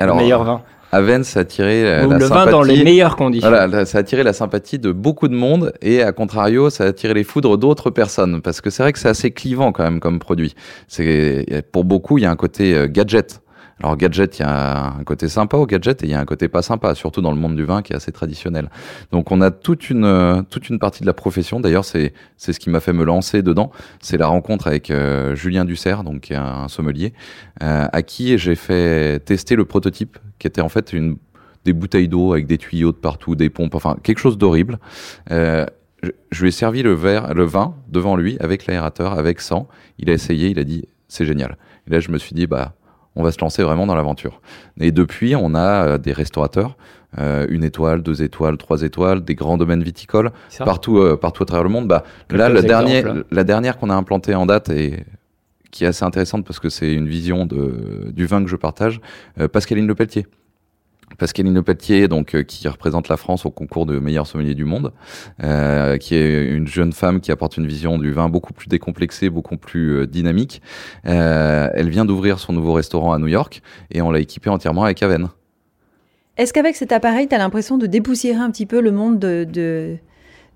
le 0.00 0.14
meilleur 0.14 0.44
vin. 0.44 0.62
Aven, 0.94 1.24
ça 1.24 1.40
a 1.40 1.42
attiré 1.42 1.84
la, 1.84 2.06
le 2.06 2.24
vin 2.26 2.46
dans 2.46 2.62
les 2.62 2.84
meilleures 2.84 3.16
conditions. 3.16 3.48
Voilà, 3.48 3.86
ça 3.86 3.96
a 3.96 4.00
attiré 4.02 4.22
la 4.22 4.34
sympathie 4.34 4.78
de 4.78 4.92
beaucoup 4.92 5.28
de 5.28 5.34
monde 5.34 5.72
et 5.80 6.02
à 6.02 6.12
contrario, 6.12 6.68
ça 6.68 6.84
a 6.84 6.88
attiré 6.88 7.14
les 7.14 7.24
foudres 7.24 7.56
d'autres 7.56 7.88
personnes 7.88 8.42
parce 8.42 8.60
que 8.60 8.68
c'est 8.68 8.82
vrai 8.82 8.92
que 8.92 8.98
c'est 8.98 9.08
assez 9.08 9.30
clivant 9.30 9.72
quand 9.72 9.84
même 9.84 10.00
comme 10.00 10.18
produit. 10.18 10.54
C'est 10.88 11.64
pour 11.72 11.84
beaucoup, 11.84 12.18
il 12.18 12.24
y 12.24 12.26
a 12.26 12.30
un 12.30 12.36
côté 12.36 12.88
gadget. 12.90 13.40
Alors 13.80 13.96
gadget, 13.96 14.38
il 14.38 14.42
y 14.42 14.44
a 14.44 14.94
un 14.94 15.04
côté 15.04 15.28
sympa 15.28 15.56
au 15.56 15.66
gadget 15.66 16.02
et 16.02 16.06
il 16.06 16.10
y 16.10 16.14
a 16.14 16.20
un 16.20 16.24
côté 16.24 16.48
pas 16.48 16.62
sympa, 16.62 16.94
surtout 16.94 17.20
dans 17.20 17.32
le 17.32 17.38
monde 17.38 17.56
du 17.56 17.64
vin 17.64 17.82
qui 17.82 17.92
est 17.92 17.96
assez 17.96 18.12
traditionnel. 18.12 18.70
Donc 19.10 19.30
on 19.32 19.40
a 19.40 19.50
toute 19.50 19.90
une 19.90 20.44
toute 20.50 20.68
une 20.68 20.78
partie 20.78 21.02
de 21.02 21.06
la 21.06 21.14
profession. 21.14 21.60
D'ailleurs, 21.60 21.84
c'est 21.84 22.12
c'est 22.36 22.52
ce 22.52 22.60
qui 22.60 22.70
m'a 22.70 22.80
fait 22.80 22.92
me 22.92 23.04
lancer 23.04 23.42
dedans. 23.42 23.70
C'est 24.00 24.16
la 24.16 24.26
rencontre 24.26 24.66
avec 24.66 24.90
euh, 24.90 25.34
Julien 25.34 25.64
Dussert, 25.64 26.04
donc 26.04 26.22
qui 26.22 26.32
est 26.32 26.36
un 26.36 26.68
sommelier, 26.68 27.12
euh, 27.62 27.86
à 27.92 28.02
qui 28.02 28.38
j'ai 28.38 28.54
fait 28.54 29.20
tester 29.24 29.56
le 29.56 29.64
prototype, 29.64 30.18
qui 30.38 30.46
était 30.46 30.60
en 30.60 30.68
fait 30.68 30.92
une 30.92 31.16
des 31.64 31.72
bouteilles 31.72 32.08
d'eau 32.08 32.32
avec 32.32 32.46
des 32.46 32.58
tuyaux 32.58 32.92
de 32.92 32.96
partout, 32.96 33.34
des 33.34 33.50
pompes, 33.50 33.74
enfin 33.74 33.96
quelque 34.02 34.18
chose 34.18 34.38
d'horrible. 34.38 34.78
Euh, 35.30 35.66
je, 36.32 36.42
lui 36.42 36.48
ai 36.48 36.52
servi 36.52 36.82
le 36.82 36.94
verre, 36.94 37.32
le 37.34 37.44
vin 37.44 37.76
devant 37.88 38.16
lui 38.16 38.36
avec 38.40 38.66
l'aérateur, 38.66 39.12
avec 39.12 39.40
sang. 39.40 39.68
Il 39.98 40.10
a 40.10 40.12
essayé, 40.12 40.48
il 40.48 40.58
a 40.58 40.64
dit 40.64 40.84
c'est 41.08 41.26
génial. 41.26 41.56
Et 41.86 41.90
là, 41.90 42.00
je 42.00 42.10
me 42.10 42.18
suis 42.18 42.34
dit 42.34 42.46
bah 42.46 42.74
on 43.16 43.22
va 43.22 43.32
se 43.32 43.40
lancer 43.40 43.62
vraiment 43.62 43.86
dans 43.86 43.94
l'aventure. 43.94 44.40
Et 44.80 44.92
depuis, 44.92 45.36
on 45.36 45.54
a 45.54 45.86
euh, 45.86 45.98
des 45.98 46.12
restaurateurs, 46.12 46.76
euh, 47.18 47.46
une 47.50 47.62
étoile, 47.62 48.02
deux 48.02 48.22
étoiles, 48.22 48.56
trois 48.56 48.82
étoiles, 48.82 49.22
des 49.22 49.34
grands 49.34 49.58
domaines 49.58 49.82
viticoles 49.82 50.30
partout, 50.58 50.98
euh, 50.98 51.16
partout 51.16 51.42
à 51.42 51.46
travers 51.46 51.64
le 51.64 51.68
monde. 51.68 51.86
Bah, 51.86 52.04
là, 52.30 52.48
dernier, 52.62 52.98
exemples. 52.98 53.24
la 53.30 53.44
dernière 53.44 53.76
qu'on 53.78 53.90
a 53.90 53.94
implantée 53.94 54.34
en 54.34 54.46
date 54.46 54.70
et 54.70 55.04
qui 55.70 55.84
est 55.84 55.88
assez 55.88 56.04
intéressante 56.04 56.46
parce 56.46 56.58
que 56.60 56.68
c'est 56.68 56.92
une 56.92 57.08
vision 57.08 57.44
de, 57.44 58.10
du 58.14 58.26
vin 58.26 58.42
que 58.42 58.48
je 58.48 58.56
partage, 58.56 59.00
euh, 59.40 59.48
Pascaline 59.48 59.86
Lepelletier. 59.86 60.26
Pascaline 61.18 61.54
Lepelletier, 61.54 62.08
donc 62.08 62.34
euh, 62.34 62.42
qui 62.42 62.66
représente 62.68 63.08
la 63.08 63.16
France 63.16 63.46
au 63.46 63.50
concours 63.50 63.86
de 63.86 63.98
meilleur 63.98 64.26
sommelier 64.26 64.54
du 64.54 64.64
monde, 64.64 64.92
euh, 65.42 65.96
qui 65.98 66.14
est 66.14 66.44
une 66.44 66.66
jeune 66.66 66.92
femme 66.92 67.20
qui 67.20 67.30
apporte 67.32 67.56
une 67.56 67.66
vision 67.66 67.98
du 67.98 68.12
vin 68.12 68.28
beaucoup 68.28 68.52
plus 68.52 68.68
décomplexée, 68.68 69.30
beaucoup 69.30 69.56
plus 69.56 70.00
euh, 70.00 70.06
dynamique. 70.06 70.62
Elle 71.04 71.88
vient 71.90 72.04
d'ouvrir 72.04 72.38
son 72.38 72.52
nouveau 72.52 72.72
restaurant 72.72 73.12
à 73.12 73.18
New 73.18 73.28
York 73.28 73.62
et 73.90 74.02
on 74.02 74.10
l'a 74.10 74.20
équipé 74.20 74.50
entièrement 74.50 74.84
avec 74.84 75.02
Aven. 75.02 75.28
Est-ce 76.36 76.52
qu'avec 76.52 76.76
cet 76.76 76.92
appareil, 76.92 77.28
tu 77.28 77.34
as 77.34 77.38
l'impression 77.38 77.78
de 77.78 77.86
dépoussiérer 77.86 78.38
un 78.40 78.50
petit 78.50 78.66
peu 78.66 78.80
le 78.80 78.90
monde 78.90 79.18
de, 79.18 79.44
de- 79.44 79.96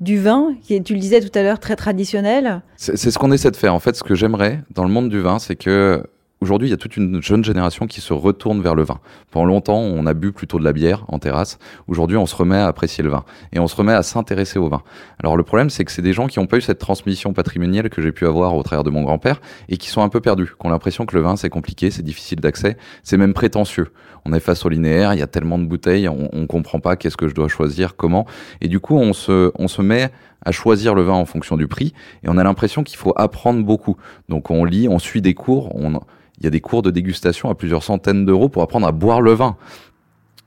du 0.01 0.19
vin, 0.19 0.55
qui 0.63 0.75
est, 0.75 0.83
tu 0.83 0.95
le 0.95 1.01
disais 1.01 1.21
tout 1.21 1.39
à 1.39 1.43
l'heure, 1.43 1.59
très 1.59 1.77
traditionnel? 1.77 2.63
C'est 2.77 2.97
ce 2.97 3.19
qu'on 3.19 3.33
essaie 3.33 3.51
de 3.51 3.57
faire. 3.57 3.75
En 3.75 3.81
fait, 3.81 3.95
ce 3.97 4.03
que 4.03 4.15
j'aimerais 4.15 4.63
dans 4.75 4.85
le 4.85 4.91
monde 4.91 5.09
du 5.11 5.21
vin, 5.21 5.39
c'est 5.39 5.57
que 5.57 6.03
aujourd'hui, 6.41 6.69
il 6.69 6.71
y 6.71 6.75
a 6.75 6.77
toute 6.77 6.97
une 6.97 7.23
jeune 7.23 7.45
génération 7.45 7.87
qui 7.87 8.01
se 8.01 8.13
retourne 8.13 8.61
vers 8.63 8.75
le 8.75 8.83
vin. 8.83 9.01
Pendant 9.31 9.47
longtemps, 9.47 9.79
on 9.79 10.07
a 10.07 10.15
bu 10.15 10.33
plutôt 10.33 10.59
de 10.59 10.65
la 10.65 10.73
bière 10.73 11.05
en 11.09 11.19
terrasse. 11.19 11.59
Aujourd'hui, 11.89 12.17
on 12.17 12.27
se 12.27 12.37
remet 12.37 12.57
à 12.57 12.67
apprécier 12.67 13.03
le 13.03 13.11
vin 13.11 13.25
et 13.53 13.59
on 13.59 13.69
se 13.69 13.77
remet 13.77 13.93
à 13.93 14.03
s'intéresser 14.03 14.59
au 14.59 14.69
vin. 14.69 14.83
Alors, 15.23 15.37
le 15.37 15.43
problème, 15.43 15.71
c'est 15.71 15.85
que 15.85 15.93
c'est 15.93 16.03
des 16.03 16.13
gens 16.13 16.27
qui 16.27 16.39
n'ont 16.39 16.47
pas 16.47 16.59
eu 16.59 16.61
cette 16.61 16.79
transmission 16.79 17.33
patrimoniale 17.33 17.91
que 17.91 18.03
j'ai 18.03 18.13
pu 18.13 18.27
avoir 18.27 18.55
au 18.55 18.63
travers 18.63 18.85
de 18.85 18.91
mon 18.91 19.03
grand-père 19.03 19.41
et 19.69 19.77
qui 19.77 19.89
sont 19.89 20.03
un 20.03 20.09
peu 20.09 20.21
perdus, 20.21 20.53
qui 20.61 20.67
ont 20.67 20.71
l'impression 20.71 21.07
que 21.07 21.17
le 21.17 21.23
vin, 21.23 21.37
c'est 21.37 21.51
compliqué, 21.51 21.91
c'est 21.91 22.03
difficile 22.03 22.41
d'accès, 22.41 22.77
c'est 23.03 23.17
même 23.17 23.35
prétentieux. 23.35 23.93
On 24.25 24.33
est 24.33 24.41
face 24.41 24.65
au 24.65 24.69
linéaire, 24.69 25.15
il 25.15 25.21
y 25.21 25.23
a 25.23 25.27
tellement 25.27 25.59
de 25.59 25.65
bouteilles, 25.65 26.09
on, 26.09 26.29
on 26.33 26.47
comprend 26.47 26.81
pas 26.81 26.97
qu'est-ce 26.97 27.17
que 27.17 27.29
je 27.29 27.35
dois 27.35 27.49
choisir, 27.49 27.97
comment. 27.97 28.27
Et 28.61 28.69
du 28.69 28.81
coup, 28.81 28.97
on 28.97 29.13
se, 29.13 29.53
on 29.57 29.69
se 29.69 29.83
met 29.83 30.11
à 30.45 30.53
choisir 30.53 30.95
le 30.95 31.03
vin 31.03 31.15
en 31.15 31.25
fonction 31.25 31.57
du 31.57 31.67
prix 31.67 31.93
et 32.23 32.29
on 32.29 32.37
a 32.39 32.45
l'impression 32.45 32.83
qu'il 32.85 32.97
faut 32.99 33.13
apprendre 33.17 33.65
beaucoup. 33.65 33.97
Donc 34.29 34.51
on 34.51 34.65
lit, 34.65 34.89
on 34.89 34.99
suit 34.99 35.23
des 35.23 35.35
cours, 35.35 35.75
on, 35.75 35.93
il 36.39 36.45
y 36.45 36.47
a 36.47 36.51
des 36.51 36.61
cours 36.61 36.83
de 36.83 36.91
dégustation 36.91 37.51
à 37.51 37.55
plusieurs 37.55 37.83
centaines 37.83 38.25
d'euros 38.27 38.49
pour 38.49 38.63
apprendre 38.63 38.87
à 38.87 38.93
boire 38.93 39.21
le 39.21 39.33
vin. 39.33 39.57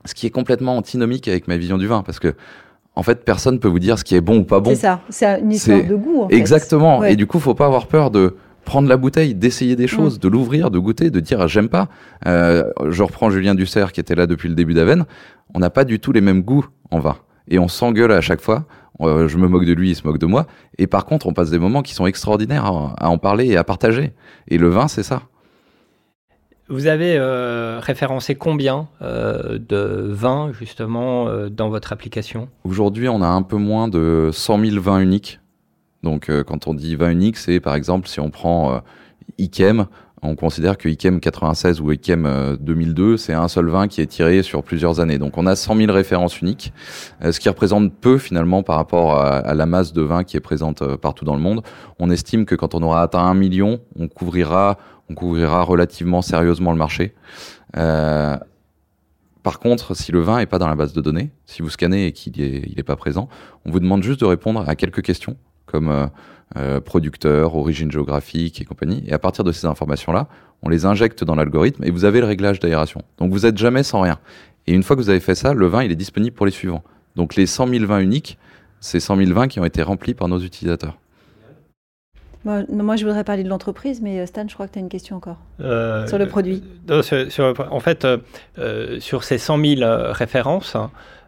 Ce 0.05 0.13
qui 0.13 0.25
est 0.27 0.29
complètement 0.31 0.77
antinomique 0.77 1.27
avec 1.27 1.48
ma 1.48 1.58
vision 1.58 1.77
du 1.77 1.88
vin 1.88 2.03
parce 2.03 2.19
que 2.19 2.36
en 2.96 3.03
fait 3.03 3.25
personne 3.25 3.60
peut 3.60 3.67
vous 3.67 3.79
dire 3.79 3.98
ce 4.00 4.03
qui 4.03 4.15
est 4.15 4.22
bon 4.22 4.39
ou 4.39 4.43
pas 4.43 4.60
bon. 4.62 4.69
C'est 4.72 4.75
ça, 4.77 5.01
c'est 5.10 5.39
une 5.41 5.51
histoire 5.51 5.84
de 5.84 5.96
goût. 5.96 6.24
en 6.24 6.29
fait. 6.29 6.36
Exactement. 6.36 7.00
Ouais. 7.00 7.13
Et 7.13 7.15
du 7.15 7.27
coup, 7.27 7.39
faut 7.39 7.55
pas 7.55 7.65
avoir 7.65 7.88
peur 7.88 8.10
de 8.12 8.36
prendre 8.65 8.88
la 8.88 8.98
bouteille, 8.98 9.34
d'essayer 9.36 9.75
des 9.75 9.88
choses, 9.88 10.17
Mm. 10.17 10.19
de 10.19 10.27
l'ouvrir, 10.27 10.72
de 10.72 10.79
goûter, 10.79 11.10
de 11.10 11.19
dire 11.19 11.41
ah, 11.41 11.48
j'aime 11.48 11.69
pas. 11.69 11.88
Euh, 12.27 12.63
je 12.89 13.03
reprends 13.03 13.29
Julien 13.29 13.55
Dussert 13.55 13.91
qui 13.91 14.00
était 14.00 14.15
là 14.15 14.27
depuis 14.27 14.48
le 14.48 14.55
début 14.55 14.74
d'Aven. 14.74 15.05
On 15.53 15.60
n'a 15.60 15.69
pas 15.69 15.84
du 15.86 16.00
tout 16.00 16.12
les 16.12 16.22
mêmes 16.22 16.41
goûts 16.43 16.65
en 16.91 17.00
vin 17.00 17.17
et 17.48 17.58
on 17.60 17.67
s'engueule 17.67 18.12
à 18.12 18.22
chaque 18.22 18.41
fois. 18.41 18.65
Euh, 19.01 19.27
je 19.27 19.37
me 19.37 19.47
moque 19.47 19.65
de 19.65 19.73
lui, 19.73 19.91
il 19.91 19.95
se 19.95 20.05
moque 20.05 20.19
de 20.19 20.25
moi. 20.25 20.47
Et 20.77 20.87
par 20.87 21.05
contre, 21.05 21.27
on 21.27 21.33
passe 21.33 21.49
des 21.49 21.59
moments 21.59 21.81
qui 21.81 21.93
sont 21.93 22.05
extraordinaires 22.05 22.65
à, 22.65 22.95
à 22.97 23.09
en 23.09 23.17
parler 23.17 23.47
et 23.47 23.57
à 23.57 23.63
partager. 23.63 24.13
Et 24.47 24.57
le 24.57 24.69
vin, 24.69 24.87
c'est 24.87 25.03
ça. 25.03 25.23
Vous 26.71 26.85
avez 26.85 27.17
euh, 27.17 27.79
référencé 27.81 28.35
combien 28.35 28.87
euh, 29.01 29.57
de 29.57 30.07
vins 30.11 30.51
justement 30.53 31.27
euh, 31.27 31.49
dans 31.49 31.69
votre 31.69 31.91
application? 31.91 32.47
Aujourd'hui, 32.63 33.09
on 33.09 33.23
a 33.23 33.27
un 33.27 33.41
peu 33.41 33.57
moins 33.57 33.87
de 33.87 34.29
100 34.31 34.65
000 34.65 34.79
vins 34.79 34.99
uniques. 34.99 35.39
Donc, 36.03 36.31
quand 36.45 36.67
on 36.67 36.73
dit 36.73 36.95
vin 36.95 37.09
unique, 37.09 37.35
c'est 37.35 37.59
par 37.59 37.75
exemple 37.75 38.07
si 38.07 38.21
on 38.21 38.29
prend 38.29 38.81
Ikem, 39.37 39.87
on 40.21 40.35
considère 40.35 40.77
que 40.77 40.89
Ikem 40.89 41.19
96 41.19 41.81
ou 41.81 41.91
Ikem 41.91 42.25
euh, 42.25 42.57
2002, 42.59 43.17
c'est 43.17 43.33
un 43.33 43.47
seul 43.47 43.67
vin 43.69 43.88
qui 43.88 44.01
est 44.01 44.05
tiré 44.07 44.43
sur 44.43 44.63
plusieurs 44.63 44.99
années. 44.99 45.17
Donc, 45.17 45.38
on 45.38 45.45
a 45.45 45.55
100 45.55 45.77
000 45.77 45.91
références 45.91 46.41
uniques, 46.41 46.73
euh, 47.23 47.31
ce 47.31 47.39
qui 47.39 47.49
représente 47.49 47.93
peu 47.93 48.17
finalement 48.17 48.63
par 48.63 48.75
rapport 48.75 49.19
à, 49.19 49.53
la 49.53 49.65
masse 49.65 49.93
de 49.93 50.01
vins 50.01 50.23
qui 50.23 50.38
est 50.38 50.41
présente 50.41 50.81
euh, 50.81 50.97
partout 50.97 51.25
dans 51.25 51.35
le 51.35 51.41
monde. 51.41 51.61
On 51.99 52.09
estime 52.09 52.45
que 52.45 52.55
quand 52.55 52.75
on 52.75 52.83
aura 52.83 53.01
atteint 53.01 53.23
un 53.23 53.33
million, 53.33 53.79
on 53.97 54.07
couvrira, 54.07 54.77
on 55.09 55.15
couvrira 55.15 55.63
relativement 55.63 56.21
sérieusement 56.21 56.71
le 56.71 56.77
marché. 56.77 57.13
Euh, 57.77 58.38
par 59.43 59.59
contre, 59.59 59.95
si 59.95 60.11
le 60.11 60.19
vin 60.19 60.39
est 60.39 60.45
pas 60.45 60.59
dans 60.59 60.67
la 60.67 60.75
base 60.75 60.93
de 60.93 61.01
données, 61.01 61.31
si 61.45 61.61
vous 61.61 61.69
scannez 61.69 62.07
et 62.07 62.11
qu'il 62.11 62.41
est, 62.41 62.63
il 62.67 62.77
est 62.77 62.83
pas 62.83 62.97
présent, 62.97 63.29
on 63.65 63.71
vous 63.71 63.79
demande 63.79 64.03
juste 64.03 64.19
de 64.19 64.25
répondre 64.25 64.67
à 64.67 64.75
quelques 64.75 65.01
questions 65.01 65.38
comme 65.69 65.89
euh, 65.89 66.07
euh, 66.57 66.79
producteur, 66.81 67.55
origine 67.55 67.91
géographique 67.91 68.59
et 68.59 68.65
compagnie. 68.65 69.03
Et 69.07 69.13
à 69.13 69.19
partir 69.19 69.43
de 69.43 69.51
ces 69.51 69.67
informations-là, 69.67 70.27
on 70.63 70.69
les 70.69 70.85
injecte 70.85 71.23
dans 71.23 71.35
l'algorithme 71.35 71.83
et 71.83 71.91
vous 71.91 72.05
avez 72.05 72.19
le 72.19 72.25
réglage 72.25 72.59
d'aération. 72.59 73.01
Donc 73.19 73.31
vous 73.31 73.45
êtes 73.45 73.57
jamais 73.57 73.83
sans 73.83 74.01
rien. 74.01 74.17
Et 74.67 74.73
une 74.73 74.83
fois 74.83 74.95
que 74.95 75.01
vous 75.01 75.09
avez 75.09 75.19
fait 75.19 75.35
ça, 75.35 75.53
le 75.53 75.67
vin 75.67 75.83
il 75.83 75.91
est 75.91 75.95
disponible 75.95 76.35
pour 76.35 76.45
les 76.45 76.51
suivants. 76.51 76.83
Donc 77.15 77.35
les 77.35 77.45
100 77.45 77.67
000 77.67 77.85
vins 77.85 77.99
uniques, 77.99 78.38
c'est 78.79 78.99
100 78.99 79.17
000 79.17 79.33
vins 79.33 79.47
qui 79.47 79.59
ont 79.59 79.65
été 79.65 79.81
remplis 79.83 80.13
par 80.15 80.27
nos 80.27 80.39
utilisateurs. 80.39 80.97
Moi, 82.45 82.63
non, 82.71 82.85
moi, 82.85 82.95
je 82.95 83.05
voudrais 83.05 83.25
parler 83.25 83.43
de 83.43 83.49
l'entreprise, 83.49 84.01
mais 84.01 84.19
euh, 84.21 84.25
Stan, 84.25 84.45
je 84.47 84.53
crois 84.53 84.65
que 84.67 84.71
tu 84.73 84.79
as 84.79 84.81
une 84.81 84.88
question 84.88 85.17
encore. 85.17 85.35
Euh, 85.59 86.07
Sur 86.07 86.17
le 86.17 86.25
produit. 86.25 86.63
euh, 86.89 87.01
sur- 87.01 87.29
sur- 87.29 87.67
en 87.69 87.79
fait, 87.81 88.07
sur 88.99 89.23
ces 89.25 89.38
100 89.38 89.57
000 89.61 89.81
euh, 89.81 90.13
références, 90.13 90.77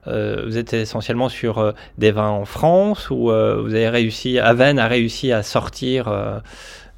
euh, 0.07 0.43
vous 0.45 0.57
êtes 0.57 0.73
essentiellement 0.73 1.29
sur 1.29 1.59
euh, 1.59 1.71
des 1.97 2.11
vins 2.11 2.29
en 2.29 2.45
France 2.45 3.09
ou 3.09 3.29
euh, 3.29 3.61
vous 3.61 3.73
avez 3.73 3.89
réussi, 3.89 4.39
Aven 4.39 4.79
a 4.79 4.87
réussi 4.87 5.31
à 5.31 5.43
sortir 5.43 6.07
euh, 6.07 6.39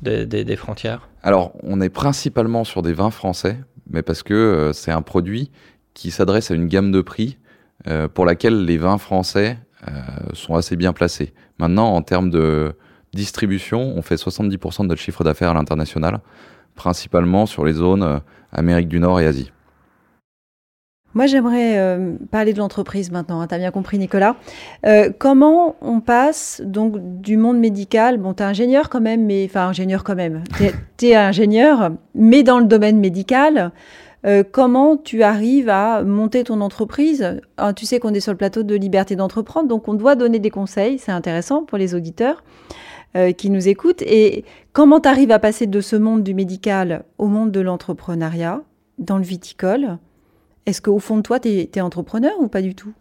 des, 0.02 0.56
frontières? 0.56 1.10
Alors, 1.22 1.54
on 1.64 1.82
est 1.82 1.90
principalement 1.90 2.64
sur 2.64 2.82
des 2.82 2.94
vins 2.94 3.12
français, 3.12 3.58
mais 3.90 4.02
parce 4.02 4.24
que 4.24 4.72
c'est 4.74 4.92
un 4.92 5.02
produit 5.02 5.52
qui 5.94 6.12
s'adresse 6.12 6.52
à 6.52 6.56
une 6.56 6.68
gamme 6.68 6.92
de 6.92 7.02
prix 7.02 7.38
pour 8.14 8.26
laquelle 8.26 8.66
les 8.66 8.78
vins 8.78 8.98
français 8.98 9.58
sont 10.34 10.56
assez 10.56 10.76
bien 10.76 10.92
placés. 10.92 11.34
Maintenant, 11.58 11.94
en 11.94 12.02
termes 12.02 12.30
de 12.30 12.76
distribution, 13.14 13.94
on 13.96 14.02
fait 14.02 14.16
70% 14.16 14.84
de 14.84 14.88
notre 14.88 15.02
chiffre 15.02 15.24
d'affaires 15.24 15.52
à 15.52 15.54
l'international, 15.54 16.20
principalement 16.76 17.46
sur 17.46 17.64
les 17.64 17.74
zones 17.74 18.22
Amérique 18.52 18.90
du 18.90 19.00
Nord 19.00 19.22
et 19.22 19.26
Asie. 19.26 19.52
Moi, 21.16 21.28
j'aimerais 21.28 21.78
euh, 21.78 22.16
parler 22.32 22.54
de 22.54 22.58
l'entreprise 22.58 23.12
maintenant. 23.12 23.46
tu 23.46 23.54
as 23.54 23.60
bien 23.60 23.70
compris, 23.70 24.00
Nicolas. 24.00 24.36
Euh, 24.86 25.12
comment 25.18 25.76
on 25.82 26.00
passe 26.00 26.62
donc 26.66 27.22
du 27.22 27.38
monde 27.38 27.60
médical 27.60 28.18
Bon, 28.18 28.34
tu 28.34 28.42
es 28.42 28.46
ingénieur 28.46 28.90
quand 28.90 29.02
même, 29.02 29.26
mais 29.26 29.46
enfin 29.46 29.68
ingénieur 29.68 30.04
quand 30.04 30.16
même. 30.16 30.44
Tu 30.98 31.08
es, 31.08 31.16
ingénieur, 31.16 31.92
mais 32.16 32.42
dans 32.42 32.60
le 32.60 32.66
domaine 32.66 33.00
médical. 33.00 33.72
Euh, 34.26 34.44
comment 34.50 34.96
tu 34.96 35.22
arrives 35.22 35.70
à 35.70 36.02
monter 36.02 36.46
ton 36.46 36.62
entreprise? 36.62 37.40
Ah, 37.58 37.74
Tu 37.74 37.86
sais 37.86 38.00
qu'on 38.00 38.14
est 38.14 38.22
sur 38.22 38.32
le 38.32 38.38
plateau 38.38 38.64
de 38.64 38.74
liberté 38.74 39.16
d'entreprendre, 39.16 39.68
donc 39.68 39.88
on 39.90 39.94
doit 39.94 40.16
donner 40.16 40.40
des 40.40 40.50
conseils. 40.50 40.98
C'est 40.98 41.12
intéressant 41.12 41.64
pour 41.64 41.78
les 41.78 41.94
auditeurs 41.94 42.44
qui 43.38 43.52
nous 43.52 43.68
écoutent. 43.68 44.02
Et 44.02 44.44
comment 44.72 45.00
tu 45.00 45.08
arrives 45.08 45.30
à 45.30 45.38
passer 45.38 45.68
de 45.68 45.82
ce 45.82 45.96
monde 45.96 46.24
du 46.24 46.34
médical 46.34 47.04
au 47.20 47.28
monde 47.28 47.52
de 47.52 47.60
l'entrepreneuriat, 47.60 48.62
dans 48.98 49.20
le 49.20 49.24
viticole 49.24 50.00
est-ce 50.66 50.82
qu'au 50.82 51.00
fond 51.00 51.18
de 51.18 51.22
toi, 51.22 51.40
tu 51.40 51.50
es, 51.50 51.82
entrepreneur 51.82 52.34
ou 52.40 52.48
pas 52.48 52.62
du 52.62 52.76
tout? 52.76 52.94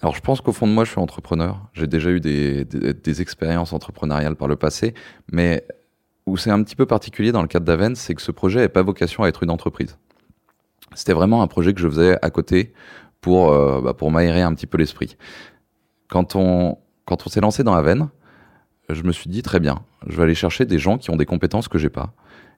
Alors, 0.00 0.14
je 0.14 0.20
pense 0.20 0.40
qu'au 0.40 0.52
fond 0.52 0.66
de 0.66 0.72
moi, 0.72 0.84
je 0.84 0.90
suis 0.90 1.00
entrepreneur. 1.00 1.60
J'ai 1.74 1.86
déjà 1.86 2.10
eu 2.10 2.20
des, 2.20 3.20
expériences 3.20 3.72
entrepreneuriales 3.72 4.36
par 4.36 4.48
le 4.48 4.56
passé, 4.56 4.94
mais 5.30 5.64
où 6.26 6.36
c'est 6.36 6.50
un 6.50 6.62
petit 6.62 6.76
peu 6.76 6.86
particulier 6.86 7.32
dans 7.32 7.42
le 7.42 7.48
cadre 7.48 7.66
d'Aven, 7.66 7.94
c'est 7.94 8.14
que 8.14 8.22
ce 8.22 8.32
projet 8.32 8.56
n'avait 8.56 8.68
pas 8.68 8.82
vocation 8.82 9.24
à 9.24 9.28
être 9.28 9.42
une 9.42 9.50
entreprise. 9.50 9.98
C'était 10.94 11.12
vraiment 11.12 11.42
un 11.42 11.46
projet 11.46 11.72
que 11.72 11.80
je 11.80 11.88
faisais 11.88 12.18
à 12.22 12.30
côté 12.30 12.72
pour, 13.20 13.52
euh, 13.52 13.80
bah, 13.80 13.94
pour 13.94 14.10
m'aérer 14.10 14.42
un 14.42 14.54
petit 14.54 14.66
peu 14.66 14.78
l'esprit. 14.78 15.16
Quand 16.08 16.36
on, 16.36 16.78
quand 17.04 17.26
on 17.26 17.30
s'est 17.30 17.40
lancé 17.40 17.64
dans 17.64 17.74
Aven, 17.74 18.08
je 18.88 19.02
me 19.02 19.12
suis 19.12 19.30
dit 19.30 19.42
très 19.42 19.60
bien, 19.60 19.82
je 20.06 20.16
vais 20.16 20.24
aller 20.24 20.34
chercher 20.34 20.64
des 20.64 20.78
gens 20.78 20.98
qui 20.98 21.10
ont 21.10 21.16
des 21.16 21.26
compétences 21.26 21.68
que 21.68 21.78
j'ai 21.78 21.88
pas. 21.90 22.12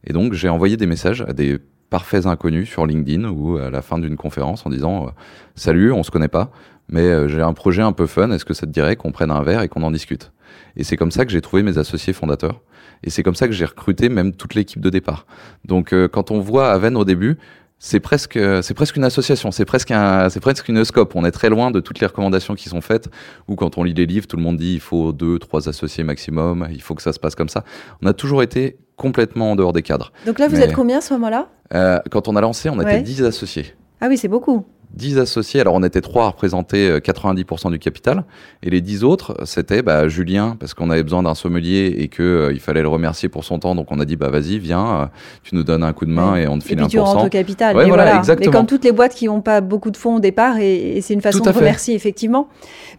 Et 0.04 0.12
donc, 0.12 0.32
j'ai 0.32 0.48
envoyé 0.48 0.76
des 0.76 0.86
messages 0.86 1.22
à 1.22 1.32
des 1.32 1.58
parfaits 1.94 2.26
inconnus 2.26 2.68
sur 2.68 2.86
LinkedIn 2.86 3.28
ou 3.28 3.56
à 3.56 3.70
la 3.70 3.80
fin 3.80 4.00
d'une 4.00 4.16
conférence 4.16 4.66
en 4.66 4.70
disant 4.70 5.06
euh, 5.06 5.10
Salut, 5.54 5.92
on 5.92 6.02
se 6.02 6.10
connaît 6.10 6.26
pas, 6.26 6.50
mais 6.88 7.02
euh, 7.02 7.28
j'ai 7.28 7.40
un 7.40 7.52
projet 7.52 7.82
un 7.82 7.92
peu 7.92 8.08
fun, 8.08 8.32
est-ce 8.32 8.44
que 8.44 8.52
ça 8.52 8.66
te 8.66 8.72
dirait 8.72 8.96
qu'on 8.96 9.12
prenne 9.12 9.30
un 9.30 9.44
verre 9.44 9.62
et 9.62 9.68
qu'on 9.68 9.84
en 9.84 9.92
discute? 9.92 10.32
Et 10.76 10.82
c'est 10.82 10.96
comme 10.96 11.12
ça 11.12 11.24
que 11.24 11.30
j'ai 11.30 11.40
trouvé 11.40 11.62
mes 11.62 11.78
associés 11.78 12.12
fondateurs. 12.12 12.62
Et 13.04 13.10
c'est 13.10 13.22
comme 13.22 13.36
ça 13.36 13.46
que 13.46 13.54
j'ai 13.54 13.64
recruté 13.64 14.08
même 14.08 14.32
toute 14.32 14.56
l'équipe 14.56 14.80
de 14.80 14.90
départ. 14.90 15.24
Donc 15.64 15.92
euh, 15.92 16.08
quand 16.08 16.32
on 16.32 16.40
voit 16.40 16.72
Aven 16.72 16.96
au 16.96 17.04
début, 17.04 17.38
c'est 17.78 18.00
presque, 18.00 18.40
c'est 18.62 18.74
presque 18.74 18.96
une 18.96 19.04
association, 19.04 19.52
c'est 19.52 19.64
presque, 19.64 19.92
un, 19.92 20.28
c'est 20.30 20.40
presque 20.40 20.68
une 20.68 20.84
scope. 20.84 21.14
On 21.14 21.24
est 21.24 21.30
très 21.30 21.48
loin 21.48 21.70
de 21.70 21.78
toutes 21.78 22.00
les 22.00 22.08
recommandations 22.08 22.56
qui 22.56 22.68
sont 22.68 22.80
faites, 22.80 23.08
ou 23.46 23.54
quand 23.54 23.78
on 23.78 23.84
lit 23.84 23.94
les 23.94 24.06
livres, 24.06 24.26
tout 24.26 24.36
le 24.36 24.42
monde 24.42 24.56
dit 24.56 24.74
il 24.74 24.80
faut 24.80 25.12
deux, 25.12 25.38
trois 25.38 25.68
associés 25.68 26.02
maximum, 26.02 26.66
il 26.72 26.82
faut 26.82 26.96
que 26.96 27.02
ça 27.02 27.12
se 27.12 27.20
passe 27.20 27.36
comme 27.36 27.50
ça. 27.50 27.62
On 28.02 28.06
a 28.08 28.14
toujours 28.14 28.42
été 28.42 28.78
complètement 28.96 29.52
en 29.52 29.56
dehors 29.56 29.72
des 29.72 29.82
cadres. 29.82 30.12
Donc 30.26 30.38
là, 30.38 30.48
vous 30.48 30.56
Mais- 30.56 30.62
êtes 30.64 30.72
combien 30.74 30.98
à 30.98 31.00
ce 31.00 31.12
moment-là? 31.14 31.48
Euh, 31.74 31.98
quand 32.10 32.28
on 32.28 32.36
a 32.36 32.40
lancé, 32.40 32.68
on 32.70 32.76
était 32.80 32.84
Ouais. 32.86 33.02
10 33.02 33.22
associés. 33.24 33.74
Ah 34.00 34.06
oui, 34.08 34.16
c'est 34.18 34.28
beaucoup. 34.28 34.64
10 34.92 35.18
associés. 35.18 35.60
Alors, 35.60 35.74
on 35.74 35.82
était 35.82 36.00
trois 36.02 36.26
à 36.26 36.28
représenter 36.28 37.00
90% 37.02 37.68
du 37.72 37.80
capital. 37.80 38.22
Et 38.62 38.70
les 38.70 38.80
10 38.80 39.02
autres, 39.02 39.34
c'était 39.44 39.82
bah, 39.82 40.06
Julien, 40.06 40.56
parce 40.60 40.72
qu'on 40.72 40.88
avait 40.88 41.02
besoin 41.02 41.24
d'un 41.24 41.34
sommelier 41.34 41.92
et 41.98 42.06
qu'il 42.06 42.50
il 42.52 42.60
fallait 42.60 42.82
le 42.82 42.86
remercier 42.88 43.28
pour 43.28 43.42
son 43.42 43.58
temps. 43.58 43.74
Donc, 43.74 43.88
on 43.90 43.98
a 43.98 44.04
dit, 44.04 44.14
bah, 44.14 44.28
vas-y, 44.28 44.58
viens, 44.60 45.10
tu 45.42 45.56
nous 45.56 45.64
donnes 45.64 45.82
un 45.82 45.92
coup 45.92 46.06
de 46.06 46.12
main 46.12 46.36
et 46.36 46.46
on 46.46 46.60
te 46.60 46.64
file 46.64 46.78
et 46.78 46.82
puis 46.82 46.90
tu 46.90 47.00
rentres 47.00 47.24
au 47.24 47.28
capital. 47.28 47.74
Ouais, 47.74 47.82
mais, 47.82 47.88
voilà, 47.88 48.04
voilà. 48.04 48.18
exactement. 48.20 48.52
mais 48.52 48.56
comme 48.56 48.66
toutes 48.66 48.84
les 48.84 48.92
boîtes 48.92 49.14
qui 49.16 49.26
n'ont 49.26 49.40
pas 49.40 49.60
beaucoup 49.60 49.90
de 49.90 49.96
fonds 49.96 50.16
au 50.16 50.20
départ, 50.20 50.58
et, 50.58 50.96
et 50.98 51.00
c'est 51.00 51.14
une 51.14 51.22
façon 51.22 51.42
de 51.42 51.50
remercier, 51.50 51.96
effectivement. 51.96 52.48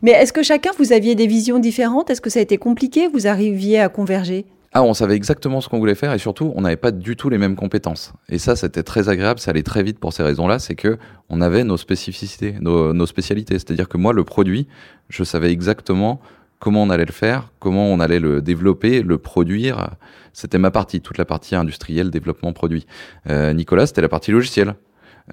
Mais 0.01 0.11
est-ce 0.11 0.33
que 0.33 0.43
chacun, 0.43 0.71
vous 0.77 0.91
aviez 0.91 1.15
des 1.15 1.27
visions 1.27 1.59
différentes? 1.59 2.09
Est-ce 2.09 2.19
que 2.19 2.29
ça 2.29 2.39
a 2.39 2.41
été 2.43 2.57
compliqué? 2.57 3.07
Vous 3.07 3.25
arriviez 3.27 3.79
à 3.79 3.87
converger? 3.87 4.45
Ah, 4.77 4.83
on 4.83 4.93
savait 4.93 5.15
exactement 5.15 5.61
ce 5.61 5.69
qu'on 5.69 5.79
voulait 5.79 5.95
faire 5.95 6.11
et 6.11 6.19
surtout, 6.19 6.51
on 6.53 6.59
n'avait 6.59 6.75
pas 6.75 6.91
du 6.91 7.15
tout 7.15 7.29
les 7.29 7.37
mêmes 7.37 7.55
compétences. 7.55 8.11
Et 8.27 8.37
ça, 8.37 8.57
c'était 8.57 8.83
très 8.83 9.07
agréable, 9.07 9.39
ça 9.39 9.51
allait 9.51 9.63
très 9.63 9.83
vite 9.83 9.99
pour 9.99 10.11
ces 10.11 10.21
raisons-là, 10.21 10.59
c'est 10.59 10.75
que 10.75 10.97
on 11.29 11.39
avait 11.39 11.63
nos 11.63 11.77
spécificités, 11.77 12.57
nos, 12.59 13.05
spécialités. 13.05 13.53
C'est-à-dire 13.53 13.87
que 13.87 13.95
moi, 13.95 14.11
le 14.11 14.25
produit, 14.25 14.67
je 15.07 15.23
savais 15.23 15.49
exactement 15.49 16.19
comment 16.59 16.83
on 16.83 16.89
allait 16.89 17.05
le 17.05 17.13
faire, 17.13 17.53
comment 17.59 17.87
on 17.87 18.01
allait 18.01 18.19
le 18.19 18.41
développer, 18.41 19.01
le 19.01 19.17
produire. 19.17 19.91
C'était 20.33 20.57
ma 20.57 20.71
partie, 20.71 20.99
toute 20.99 21.17
la 21.17 21.25
partie 21.25 21.55
industrielle, 21.55 22.09
développement, 22.09 22.51
produit. 22.51 22.85
Euh, 23.29 23.53
Nicolas, 23.53 23.87
c'était 23.87 24.01
la 24.01 24.09
partie 24.09 24.31
logicielle. 24.31 24.75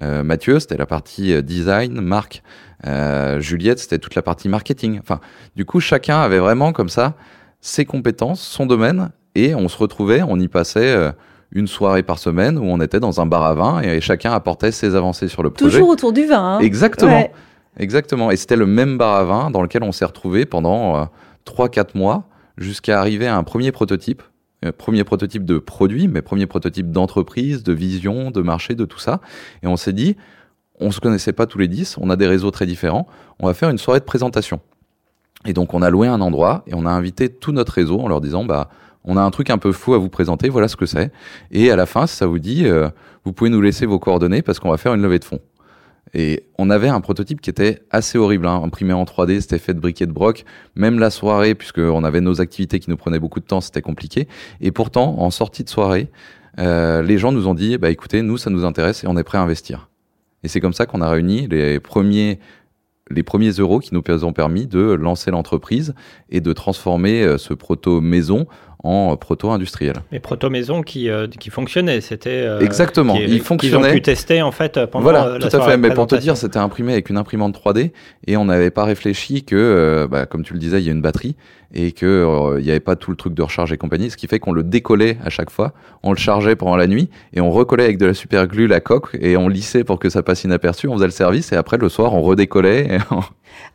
Euh, 0.01 0.23
Mathieu, 0.23 0.61
c'était 0.61 0.77
la 0.77 0.85
partie 0.85 1.33
euh, 1.33 1.41
design, 1.41 1.99
marque. 1.99 2.43
Euh, 2.87 3.41
Juliette, 3.41 3.79
c'était 3.79 3.99
toute 3.99 4.15
la 4.15 4.21
partie 4.21 4.47
marketing. 4.47 4.99
Enfin, 5.01 5.19
du 5.57 5.65
coup, 5.65 5.81
chacun 5.81 6.21
avait 6.21 6.39
vraiment 6.39 6.71
comme 6.71 6.87
ça 6.87 7.15
ses 7.59 7.85
compétences, 7.85 8.41
son 8.41 8.65
domaine, 8.65 9.11
et 9.35 9.55
on 9.55 9.67
se 9.67 9.77
retrouvait, 9.77 10.21
on 10.21 10.39
y 10.39 10.47
passait 10.47 10.93
euh, 10.93 11.11
une 11.51 11.67
soirée 11.67 12.03
par 12.03 12.19
semaine 12.19 12.57
où 12.57 12.63
on 12.63 12.79
était 12.81 12.99
dans 12.99 13.21
un 13.21 13.25
bar 13.25 13.43
à 13.43 13.53
vin 13.53 13.81
et, 13.81 14.01
chacun 14.01 14.31
apportait 14.31 14.71
ses 14.71 14.95
avancées 14.95 15.27
sur 15.27 15.43
le 15.43 15.49
projet. 15.49 15.71
Toujours 15.71 15.89
autour 15.89 16.13
du 16.13 16.25
vin. 16.25 16.55
Hein 16.55 16.59
Exactement. 16.59 17.11
Ouais. 17.11 17.31
Exactement. 17.77 18.31
Et 18.31 18.35
c'était 18.35 18.55
le 18.55 18.65
même 18.65 18.97
bar 18.97 19.15
à 19.15 19.23
vin 19.23 19.51
dans 19.51 19.61
lequel 19.61 19.83
on 19.83 19.91
s'est 19.91 20.05
retrouvé 20.05 20.45
pendant 20.45 20.97
euh, 20.97 21.05
3-4 21.45 21.97
mois 21.97 22.25
jusqu'à 22.57 22.99
arriver 22.99 23.27
à 23.27 23.35
un 23.35 23.43
premier 23.43 23.71
prototype. 23.71 24.21
Euh, 24.65 24.71
premier 24.71 25.03
prototype 25.03 25.45
de 25.45 25.57
produit, 25.57 26.07
mais 26.07 26.21
premier 26.21 26.45
prototype 26.45 26.91
d'entreprise, 26.91 27.63
de 27.63 27.73
vision, 27.73 28.31
de 28.31 28.41
marché, 28.41 28.75
de 28.75 28.85
tout 28.85 28.99
ça. 28.99 29.19
Et 29.63 29.67
on 29.67 29.75
s'est 29.75 29.93
dit, 29.93 30.15
on 30.79 30.91
se 30.91 30.99
connaissait 30.99 31.33
pas 31.33 31.45
tous 31.45 31.57
les 31.57 31.67
10, 31.67 31.97
on 31.99 32.09
a 32.09 32.15
des 32.15 32.27
réseaux 32.27 32.51
très 32.51 32.65
différents, 32.65 33.07
on 33.39 33.47
va 33.47 33.53
faire 33.53 33.69
une 33.69 33.77
soirée 33.77 33.99
de 33.99 34.05
présentation. 34.05 34.59
Et 35.45 35.53
donc 35.53 35.73
on 35.73 35.81
a 35.81 35.89
loué 35.89 36.07
un 36.07 36.21
endroit 36.21 36.63
et 36.67 36.73
on 36.73 36.85
a 36.85 36.91
invité 36.91 37.29
tout 37.29 37.51
notre 37.51 37.73
réseau 37.73 37.99
en 37.99 38.07
leur 38.07 38.21
disant, 38.21 38.45
bah, 38.45 38.69
on 39.03 39.17
a 39.17 39.21
un 39.21 39.31
truc 39.31 39.49
un 39.49 39.57
peu 39.57 39.71
fou 39.71 39.93
à 39.93 39.97
vous 39.97 40.09
présenter, 40.09 40.49
voilà 40.49 40.67
ce 40.67 40.75
que 40.75 40.85
c'est. 40.85 41.11
Et 41.51 41.71
à 41.71 41.75
la 41.75 41.85
fin, 41.85 42.07
ça 42.07 42.25
vous 42.25 42.39
dit, 42.39 42.65
euh, 42.65 42.89
vous 43.25 43.33
pouvez 43.33 43.49
nous 43.49 43.61
laisser 43.61 43.85
vos 43.85 43.99
coordonnées 43.99 44.41
parce 44.41 44.59
qu'on 44.59 44.69
va 44.69 44.77
faire 44.77 44.93
une 44.93 45.01
levée 45.01 45.19
de 45.19 45.25
fonds. 45.25 45.41
Et 46.13 46.45
on 46.59 46.69
avait 46.69 46.89
un 46.89 47.01
prototype 47.01 47.41
qui 47.41 47.49
était 47.49 47.81
assez 47.89 48.17
horrible, 48.17 48.45
hein, 48.45 48.61
imprimé 48.63 48.93
en 48.93 49.03
3D, 49.03 49.41
c'était 49.41 49.57
fait 49.57 49.73
de 49.73 49.79
briquet 49.79 50.05
de 50.05 50.11
broc. 50.11 50.45
Même 50.75 50.99
la 50.99 51.09
soirée, 51.09 51.55
puisqu'on 51.55 52.03
avait 52.03 52.21
nos 52.21 52.39
activités 52.39 52.79
qui 52.79 52.89
nous 52.89 52.97
prenaient 52.97 53.19
beaucoup 53.19 53.39
de 53.39 53.45
temps, 53.45 53.61
c'était 53.61 53.81
compliqué. 53.81 54.27
Et 54.61 54.71
pourtant, 54.71 55.15
en 55.19 55.31
sortie 55.31 55.63
de 55.63 55.69
soirée, 55.69 56.11
euh, 56.59 57.01
les 57.01 57.17
gens 57.17 57.31
nous 57.31 57.47
ont 57.47 57.55
dit, 57.55 57.77
bah 57.77 57.89
écoutez, 57.89 58.21
nous, 58.21 58.37
ça 58.37 58.51
nous 58.51 58.63
intéresse 58.63 59.03
et 59.03 59.07
on 59.07 59.17
est 59.17 59.23
prêt 59.23 59.39
à 59.39 59.41
investir. 59.41 59.89
Et 60.43 60.47
c'est 60.47 60.59
comme 60.59 60.73
ça 60.73 60.85
qu'on 60.85 61.01
a 61.01 61.09
réuni 61.09 61.47
les 61.47 61.79
premiers, 61.79 62.39
les 63.09 63.23
premiers 63.23 63.51
euros 63.51 63.79
qui 63.79 63.93
nous 63.93 64.03
ont 64.23 64.33
permis 64.33 64.67
de 64.67 64.81
lancer 64.81 65.31
l'entreprise 65.31 65.95
et 66.29 66.41
de 66.41 66.53
transformer 66.53 67.23
euh, 67.23 67.37
ce 67.39 67.55
proto 67.55 68.01
maison 68.01 68.45
en 68.83 69.15
proto 69.15 69.49
industriel. 69.51 69.95
Mais 70.11 70.19
proto 70.19 70.49
maison 70.49 70.81
qui, 70.83 71.09
euh, 71.09 71.27
qui 71.27 71.49
fonctionnait, 71.49 72.01
c'était 72.01 72.29
euh, 72.31 72.59
Exactement, 72.59 73.13
qui- 73.15 73.23
il 73.23 73.29
qu'ils 73.29 73.41
fonctionnait. 73.41 73.89
ont 73.89 73.93
pu 73.93 74.01
tester 74.01 74.41
en 74.41 74.51
fait 74.51 74.85
pendant 74.87 75.03
Voilà, 75.03 75.25
euh, 75.27 75.37
la 75.39 75.47
tout 75.49 75.55
à 75.55 75.61
fait. 75.61 75.77
Mais 75.77 75.91
pour 75.93 76.05
te 76.07 76.15
dire, 76.15 76.35
c'était 76.35 76.59
imprimé 76.59 76.91
avec 76.93 77.09
une 77.09 77.17
imprimante 77.17 77.53
3D 77.55 77.91
et 78.27 78.35
on 78.37 78.45
n'avait 78.45 78.71
pas 78.71 78.83
réfléchi 78.83 79.43
que, 79.45 79.55
euh, 79.55 80.07
bah, 80.07 80.25
comme 80.25 80.43
tu 80.43 80.53
le 80.53 80.59
disais, 80.59 80.81
il 80.81 80.85
y 80.85 80.89
a 80.89 80.91
une 80.91 81.01
batterie 81.01 81.35
et 81.73 81.91
que 81.93 82.05
euh, 82.05 82.59
il 82.59 82.65
n'y 82.65 82.71
avait 82.71 82.79
pas 82.81 82.95
tout 82.95 83.09
le 83.09 83.17
truc 83.17 83.33
de 83.33 83.41
recharge 83.41 83.71
et 83.71 83.77
compagnie, 83.77 84.09
ce 84.11 84.17
qui 84.17 84.27
fait 84.27 84.37
qu'on 84.39 84.51
le 84.51 84.63
décollait 84.63 85.17
à 85.23 85.29
chaque 85.29 85.49
fois, 85.49 85.73
on 86.03 86.11
le 86.11 86.17
chargeait 86.17 86.55
pendant 86.55 86.75
la 86.75 86.85
nuit 86.85 87.09
et 87.33 87.39
on 87.41 87.49
recollait 87.51 87.85
avec 87.85 87.97
de 87.97 88.05
la 88.05 88.13
super 88.13 88.47
glue 88.47 88.67
la 88.67 88.79
coque 88.81 89.17
et 89.19 89.37
on 89.37 89.47
lissait 89.47 89.83
pour 89.85 89.97
que 89.97 90.09
ça 90.09 90.21
passe 90.23 90.43
inaperçu. 90.43 90.87
On 90.89 90.95
faisait 90.95 91.05
le 91.05 91.11
service 91.11 91.51
et 91.51 91.55
après 91.55 91.77
le 91.77 91.87
soir 91.89 92.13
on 92.13 92.21
redécollait. 92.21 92.87
et 92.95 92.97
on- 93.11 93.21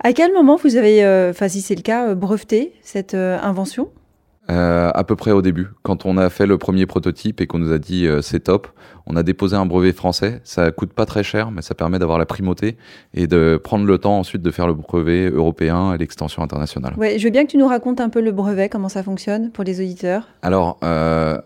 À 0.04 0.12
quel 0.12 0.32
moment 0.34 0.56
vous 0.62 0.76
avez, 0.76 1.02
euh, 1.04 1.30
enfin 1.30 1.48
si 1.48 1.60
c'est 1.62 1.74
le 1.74 1.82
cas, 1.82 2.10
euh, 2.10 2.14
breveté 2.14 2.72
cette 2.82 3.14
euh, 3.14 3.38
invention? 3.42 3.88
Euh, 4.50 4.90
à 4.94 5.04
peu 5.04 5.14
près 5.14 5.32
au 5.32 5.42
début, 5.42 5.68
quand 5.82 6.06
on 6.06 6.16
a 6.16 6.30
fait 6.30 6.46
le 6.46 6.56
premier 6.56 6.86
prototype 6.86 7.42
et 7.42 7.46
qu'on 7.46 7.58
nous 7.58 7.72
a 7.72 7.78
dit 7.78 8.06
euh, 8.06 8.22
c'est 8.22 8.40
top, 8.40 8.68
on 9.06 9.14
a 9.14 9.22
déposé 9.22 9.56
un 9.56 9.66
brevet 9.66 9.92
français. 9.92 10.40
Ça 10.42 10.70
coûte 10.70 10.92
pas 10.94 11.04
très 11.04 11.22
cher, 11.22 11.50
mais 11.50 11.60
ça 11.60 11.74
permet 11.74 11.98
d'avoir 11.98 12.18
la 12.18 12.24
primauté 12.24 12.78
et 13.12 13.26
de 13.26 13.60
prendre 13.62 13.84
le 13.84 13.98
temps 13.98 14.18
ensuite 14.18 14.40
de 14.40 14.50
faire 14.50 14.66
le 14.66 14.72
brevet 14.72 15.28
européen 15.28 15.92
et 15.92 15.98
l'extension 15.98 16.42
internationale. 16.42 16.94
Ouais, 16.96 17.18
je 17.18 17.24
veux 17.24 17.30
bien 17.30 17.44
que 17.44 17.50
tu 17.50 17.58
nous 17.58 17.68
racontes 17.68 18.00
un 18.00 18.08
peu 18.08 18.22
le 18.22 18.32
brevet, 18.32 18.70
comment 18.70 18.88
ça 18.88 19.02
fonctionne 19.02 19.50
pour 19.50 19.64
les 19.64 19.80
auditeurs? 19.80 20.28
Alors, 20.40 20.78
euh, 20.82 21.38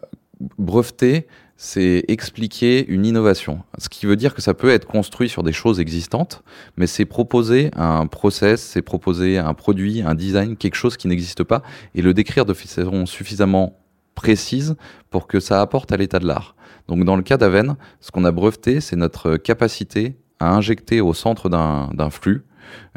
breveter, 0.58 1.26
c'est 1.56 2.04
expliquer 2.08 2.86
une 2.88 3.06
innovation. 3.06 3.60
Ce 3.78 3.88
qui 3.88 4.06
veut 4.06 4.16
dire 4.16 4.34
que 4.34 4.42
ça 4.42 4.54
peut 4.54 4.70
être 4.70 4.86
construit 4.86 5.28
sur 5.28 5.42
des 5.42 5.52
choses 5.52 5.80
existantes, 5.80 6.42
mais 6.76 6.86
c'est 6.86 7.04
proposer 7.04 7.70
un 7.76 8.06
process, 8.06 8.62
c'est 8.62 8.82
proposer 8.82 9.38
un 9.38 9.54
produit, 9.54 10.02
un 10.02 10.14
design, 10.14 10.56
quelque 10.56 10.74
chose 10.74 10.96
qui 10.96 11.08
n'existe 11.08 11.44
pas, 11.44 11.62
et 11.94 12.02
le 12.02 12.14
décrire 12.14 12.44
de 12.44 12.54
façon 12.54 13.06
suffisamment 13.06 13.78
précise 14.14 14.76
pour 15.10 15.26
que 15.26 15.40
ça 15.40 15.60
apporte 15.60 15.92
à 15.92 15.96
l'état 15.96 16.18
de 16.18 16.26
l'art. 16.26 16.56
Donc 16.88 17.04
dans 17.04 17.16
le 17.16 17.22
cas 17.22 17.36
d'Aven, 17.36 17.76
ce 18.00 18.10
qu'on 18.10 18.24
a 18.24 18.32
breveté, 18.32 18.80
c'est 18.80 18.96
notre 18.96 19.36
capacité 19.36 20.16
à 20.40 20.54
injecter 20.54 21.00
au 21.00 21.14
centre 21.14 21.48
d'un 21.48 22.10
flux 22.10 22.42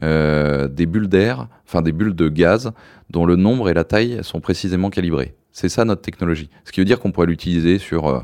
euh, 0.04 0.68
des 0.68 0.86
bulles 0.86 1.08
d'air, 1.08 1.48
enfin 1.66 1.82
des 1.82 1.92
bulles 1.92 2.16
de 2.16 2.30
gaz, 2.30 2.72
dont 3.10 3.26
le 3.26 3.36
nombre 3.36 3.70
et 3.70 3.74
la 3.74 3.84
taille 3.84 4.20
sont 4.24 4.40
précisément 4.40 4.90
calibrés. 4.90 5.36
C'est 5.56 5.70
ça 5.70 5.86
notre 5.86 6.02
technologie. 6.02 6.50
Ce 6.66 6.74
qui 6.74 6.82
veut 6.82 6.86
dire 6.86 7.00
qu'on 7.00 7.14
pourrait 7.14 7.28
l'utiliser 7.28 7.78
sur 7.80 8.08
euh, 8.08 8.20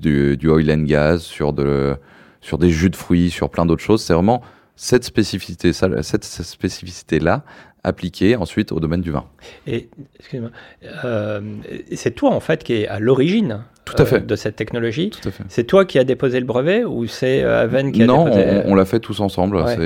du, 0.00 0.36
du 0.36 0.48
oil 0.48 0.68
and 0.72 0.82
gas, 0.82 1.18
sur, 1.20 1.52
de, 1.52 1.94
sur 2.40 2.58
des 2.58 2.70
jus 2.70 2.90
de 2.90 2.96
fruits, 2.96 3.30
sur 3.30 3.48
plein 3.48 3.64
d'autres 3.64 3.80
choses. 3.84 4.02
C'est 4.02 4.12
vraiment 4.12 4.42
cette 4.74 5.04
spécificité, 5.04 5.72
ça, 5.72 5.88
cette 6.02 6.24
spécificité-là 6.24 7.44
appliquée 7.84 8.34
ensuite 8.34 8.72
au 8.72 8.80
domaine 8.80 9.02
du 9.02 9.12
vin. 9.12 9.24
Et 9.68 9.88
euh, 11.04 11.40
c'est 11.92 12.10
toi 12.16 12.30
en 12.30 12.40
fait 12.40 12.64
qui 12.64 12.72
est 12.72 12.88
à 12.88 12.98
l'origine 12.98 13.62
Tout 13.84 13.94
à 13.98 14.02
euh, 14.02 14.06
fait. 14.06 14.26
de 14.26 14.34
cette 14.34 14.56
technologie. 14.56 15.12
C'est 15.48 15.64
toi 15.64 15.84
qui 15.84 16.00
as 16.00 16.04
déposé 16.04 16.40
le 16.40 16.46
brevet 16.46 16.82
ou 16.82 17.06
c'est 17.06 17.44
euh, 17.44 17.62
Aven 17.62 17.92
qui 17.92 18.02
a 18.02 18.06
Non, 18.06 18.24
déposé 18.24 18.62
on, 18.64 18.72
on 18.72 18.74
l'a 18.74 18.84
fait 18.84 18.98
tous 18.98 19.20
ensemble. 19.20 19.58
Ouais. 19.58 19.76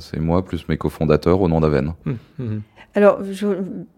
C'est 0.00 0.18
moi 0.18 0.46
plus 0.46 0.66
mes 0.66 0.78
cofondateurs 0.78 1.42
au 1.42 1.48
nom 1.48 1.60
d'Aven. 1.60 1.92
Hum, 2.06 2.16
hum. 2.40 2.62
Alors, 2.96 3.18
je- 3.30 3.46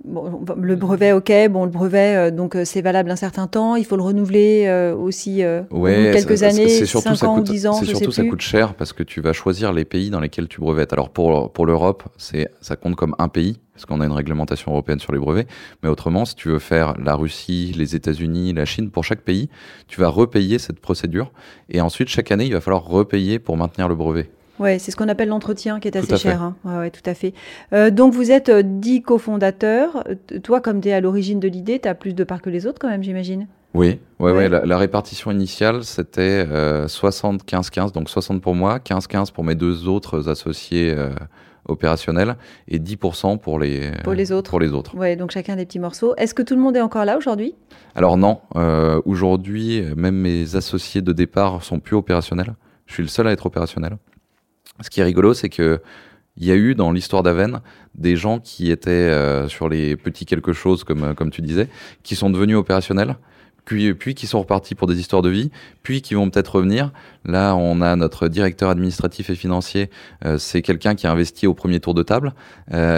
bon, 0.05 0.41
le 0.61 0.75
brevet, 0.77 1.13
ok, 1.13 1.33
bon, 1.51 1.65
le 1.65 1.71
brevet, 1.71 2.17
euh, 2.17 2.31
donc 2.33 2.57
euh, 2.57 2.65
c'est 2.65 2.83
valable 2.83 3.11
un 3.13 3.17
certain 3.17 3.47
temps, 3.47 3.77
il 3.77 3.85
faut 3.85 3.97
le 3.97 4.03
renouveler 4.03 4.65
euh, 4.67 4.95
aussi 4.95 5.41
quelques 6.13 6.39
ça- 6.39 6.49
années, 6.49 6.69
c'est 6.69 6.85
surtout 6.85 7.11
5 7.11 7.15
ça 7.17 7.29
ans 7.29 7.35
coûte, 7.37 7.49
ou 7.49 7.53
10 7.53 7.67
ans, 7.69 7.75
c'est 7.75 7.87
surtout 7.87 8.11
ça 8.11 8.23
plus. 8.23 8.31
coûte 8.31 8.41
cher 8.41 8.75
parce 8.75 8.93
que 8.93 9.05
tu 9.05 9.21
vas 9.21 9.33
choisir 9.33 9.73
les 9.73 9.85
pays 9.85 10.11
dans 10.11 10.19
lesquels 10.21 10.49
tu 10.49 10.61
brevettes. 10.61 10.93
Alors 10.93 11.11
pour 11.11 11.53
pour 11.53 11.65
l'Europe, 11.65 12.03
ça 12.61 12.77
compte 12.77 12.97
comme 12.97 13.15
un 13.21 13.29
pays 13.29 13.61
parce 13.73 13.87
qu'on 13.87 14.01
a 14.01 14.05
une 14.07 14.11
réglementation 14.13 14.73
européenne 14.73 14.99
sur 14.99 15.13
les 15.13 15.21
brevets. 15.21 15.47
Mais 15.85 15.89
autrement, 15.89 16.25
si 16.25 16.35
tu 16.35 16.49
veux 16.49 16.59
faire 16.59 16.95
la 17.01 17.15
Russie, 17.15 17.73
les 17.79 17.95
États-Unis, 17.95 18.53
la 18.53 18.65
Chine, 18.65 18.91
pour 18.91 19.05
chaque 19.05 19.21
pays, 19.21 19.49
tu 19.87 20.01
vas 20.01 20.09
repayer 20.09 20.59
cette 20.59 20.81
procédure 20.81 21.31
et 21.71 21.81
ensuite 21.81 22.09
chaque 22.09 22.33
année, 22.33 22.47
il 22.47 22.53
va 22.53 22.61
falloir 22.61 22.85
repayer 22.85 23.39
pour 23.39 23.57
maintenir 23.57 23.89
le 23.89 23.95
brevet. 23.95 24.29
Ouais, 24.59 24.79
c'est 24.79 24.91
ce 24.91 24.97
qu'on 24.97 25.09
appelle 25.09 25.29
l'entretien 25.29 25.81
qui 25.81 25.89
est 25.89 25.97
assez 25.97 26.17
cher. 26.17 26.43
Hein. 26.43 26.57
Ouais, 26.65 26.77
ouais, 26.79 26.91
tout 26.91 27.03
à 27.09 27.15
fait. 27.15 27.33
Euh, 27.73 27.91
donc, 27.91 28.13
vous 28.13 28.31
êtes 28.31 28.49
euh, 28.49 28.63
10 28.65 29.03
cofondateurs. 29.03 30.05
Toi, 30.43 30.61
comme 30.61 30.81
tu 30.81 30.89
es 30.89 30.93
à 30.93 31.01
l'origine 31.01 31.41
de 31.41 31.49
l'idée, 31.49 31.79
tu 31.79 31.89
as 31.89 31.95
plus 31.95 32.15
de 32.15 32.25
parts 32.25 32.43
que 32.43 32.51
les 32.51 32.67
autres 32.67 32.79
quand 32.81 32.89
même, 32.89 33.03
j'imagine? 33.03 33.47
Oui, 33.75 34.01
ouais, 34.19 34.33
Ouais. 34.33 34.37
ouais. 34.37 34.49
la, 34.49 34.65
la 34.65 34.79
répartition 34.79 35.31
initiale, 35.31 35.85
c'était 35.85 36.45
euh, 36.51 36.87
60-15-15, 36.87 37.93
donc 37.93 38.09
60 38.09 38.41
pour 38.41 38.55
moi, 38.55 38.79
15-15 38.79 39.33
pour 39.33 39.45
mes 39.45 39.55
deux 39.55 39.87
autres 39.89 40.29
associés 40.31 40.93
euh, 40.97 41.11
opérationnels 41.69 42.37
et 42.67 42.79
10% 42.79 43.39
pour 43.39 43.59
les, 43.59 43.91
Pour 44.05 44.15
les 44.15 44.33
autres. 44.33 44.51
Pour 44.51 44.61
les 44.61 44.73
autres. 44.73 44.97
Ouais, 44.97 45.17
donc 45.17 45.31
chacun 45.31 45.55
des 45.57 45.67
petits 45.67 45.79
morceaux. 45.79 46.15
Est-ce 46.17 46.35
que 46.35 46.43
tout 46.43 46.55
le 46.55 46.61
monde 46.63 46.77
est 46.77 46.81
encore 46.81 47.05
là 47.05 47.19
aujourd'hui? 47.19 47.55
Alors 47.95 48.17
non, 48.17 48.41
euh, 48.57 49.01
aujourd'hui, 49.05 49.83
même 49.97 50.17
mes 50.17 50.57
associés 50.57 51.03
de 51.03 51.13
départ 51.13 51.63
sont 51.63 51.79
plus 51.79 51.95
opérationnels. 51.97 52.55
Je 52.87 52.95
suis 52.95 53.03
le 53.03 53.09
seul 53.09 53.27
à 53.29 53.33
être 53.33 53.45
opérationnel. 53.47 53.99
Ce 54.81 54.91
qui 54.91 55.01
est 55.01 55.05
rigolo, 55.05 55.35
c'est 55.35 55.49
que 55.49 55.81
il 56.39 56.47
y 56.47 56.53
a 56.53 56.55
eu 56.55 56.75
dans 56.75 56.93
l'histoire 56.93 57.23
d'Aven 57.23 57.61
des 57.95 58.17
gens 58.17 58.39
qui 58.39 58.71
étaient 58.71 58.91
euh, 58.91 59.49
sur 59.49 59.69
les 59.69 59.97
petits 59.97 60.25
quelque 60.25 60.53
chose, 60.53 60.85
comme, 60.85 61.03
euh, 61.03 61.15
comme 61.15 61.31
tu 61.31 61.43
disais, 61.43 61.69
qui 62.03 62.15
sont 62.15 62.31
devenus 62.31 62.57
opérationnels, 62.57 63.17
puis, 63.65 64.15
qui 64.15 64.27
sont 64.27 64.39
repartis 64.39 64.75
pour 64.75 64.87
des 64.87 64.99
histoires 64.99 65.21
de 65.21 65.29
vie, 65.29 65.51
puis 65.83 66.01
qui 66.01 66.15
vont 66.15 66.31
peut-être 66.31 66.55
revenir. 66.55 66.91
Là, 67.27 67.55
on 67.55 67.83
a 67.83 67.97
notre 67.97 68.29
directeur 68.29 68.71
administratif 68.71 69.29
et 69.29 69.35
financier, 69.35 69.91
euh, 70.25 70.39
c'est 70.39 70.63
quelqu'un 70.63 70.95
qui 70.95 71.07
a 71.07 71.13
investi 71.13 71.47
au 71.47 71.53
premier 71.53 71.79
tour 71.79 71.93
de 71.93 72.03
table. 72.03 72.33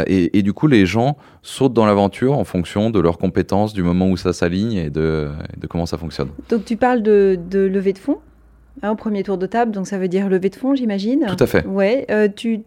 Et, 0.06 0.42
du 0.42 0.52
coup, 0.52 0.68
les 0.68 0.86
gens 0.86 1.16
sautent 1.42 1.72
dans 1.72 1.86
l'aventure 1.86 2.34
en 2.38 2.44
fonction 2.44 2.90
de 2.90 3.00
leurs 3.00 3.18
compétences, 3.18 3.72
du 3.72 3.82
moment 3.82 4.08
où 4.10 4.16
ça 4.16 4.32
s'aligne 4.32 4.74
et 4.74 4.90
de, 4.90 5.30
de 5.56 5.66
comment 5.66 5.86
ça 5.86 5.98
fonctionne. 5.98 6.28
Donc, 6.50 6.64
tu 6.64 6.76
parles 6.76 7.02
de 7.02 7.38
levée 7.52 7.92
de 7.92 7.98
fonds? 7.98 8.20
Hein, 8.82 8.90
au 8.90 8.94
premier 8.94 9.22
tour 9.22 9.38
de 9.38 9.46
table, 9.46 9.72
donc 9.72 9.86
ça 9.86 9.98
veut 9.98 10.08
dire 10.08 10.28
levée 10.28 10.50
de 10.50 10.56
fonds, 10.56 10.74
j'imagine. 10.74 11.26
Tout 11.26 11.42
à 11.42 11.46
fait. 11.46 11.66
Ouais. 11.66 12.06
Euh, 12.10 12.28
tu 12.34 12.62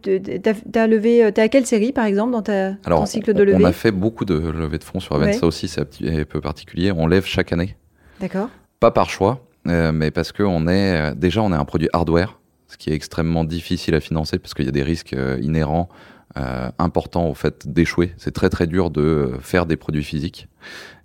as, 0.76 0.88
levé, 0.88 1.24
as 1.24 1.42
à 1.42 1.48
quelle 1.48 1.66
série, 1.66 1.92
par 1.92 2.06
exemple, 2.06 2.32
dans 2.32 2.42
ta, 2.42 2.74
ton 2.74 3.06
cycle 3.06 3.34
de 3.34 3.44
levée 3.44 3.64
On 3.64 3.68
a 3.68 3.74
fait 3.74 3.92
beaucoup 3.92 4.26
de 4.26 4.36
levées 4.36 4.80
de 4.80 4.84
fonds 4.84 5.00
sur 5.00 5.16
Aven. 5.16 5.34
Ça 5.34 5.46
aussi, 5.46 5.68
c'est 5.68 5.82
un 5.82 6.24
peu 6.24 6.42
particulier. 6.42 6.92
On 6.92 7.08
lève 7.08 7.26
chaque 7.26 7.52
année. 7.54 7.76
D'accord. 8.20 8.50
Pas 8.80 8.92
par 8.92 9.10
choix, 9.10 9.46
mais 9.66 10.12
parce 10.12 10.32
que 10.32 10.44
on 10.44 10.68
est 10.68 11.16
déjà 11.16 11.42
on 11.42 11.52
est 11.52 11.56
un 11.56 11.66
produit 11.66 11.90
hardware, 11.94 12.40
ce 12.68 12.78
qui 12.78 12.90
est 12.90 12.94
extrêmement 12.94 13.44
difficile 13.44 13.96
à 13.96 14.00
financer 14.00 14.40
parce 14.40 14.54
qu'il 14.54 14.66
y 14.66 14.70
a 14.70 14.72
des 14.72 14.84
risques 14.84 15.16
inhérents 15.42 15.90
euh, 16.36 16.72
important 16.80 17.30
au 17.30 17.36
fait 17.36 17.68
d'échouer. 17.72 18.12
C'est 18.18 18.32
très 18.32 18.50
très 18.50 18.66
dur 18.66 18.90
de 18.90 19.34
faire 19.42 19.68
des 19.68 19.76
produits 19.76 20.04
physiques. 20.04 20.48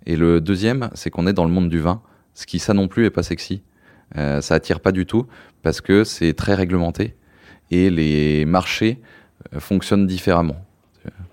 Et 0.07 0.15
le 0.15 0.41
deuxième, 0.41 0.89
c'est 0.95 1.11
qu'on 1.11 1.27
est 1.27 1.33
dans 1.33 1.45
le 1.45 1.51
monde 1.51 1.69
du 1.69 1.79
vin, 1.79 2.01
ce 2.33 2.47
qui 2.47 2.57
ça 2.57 2.73
non 2.73 2.87
plus 2.87 3.05
est 3.05 3.11
pas 3.11 3.21
sexy. 3.21 3.61
Euh, 4.17 4.41
ça 4.41 4.55
attire 4.55 4.79
pas 4.79 4.91
du 4.91 5.05
tout 5.05 5.25
parce 5.61 5.81
que 5.81 6.03
c'est 6.03 6.33
très 6.33 6.53
réglementé 6.53 7.15
et 7.71 7.89
les 7.89 8.45
marchés 8.45 8.99
euh, 9.53 9.59
fonctionnent 9.59 10.07
différemment. 10.07 10.55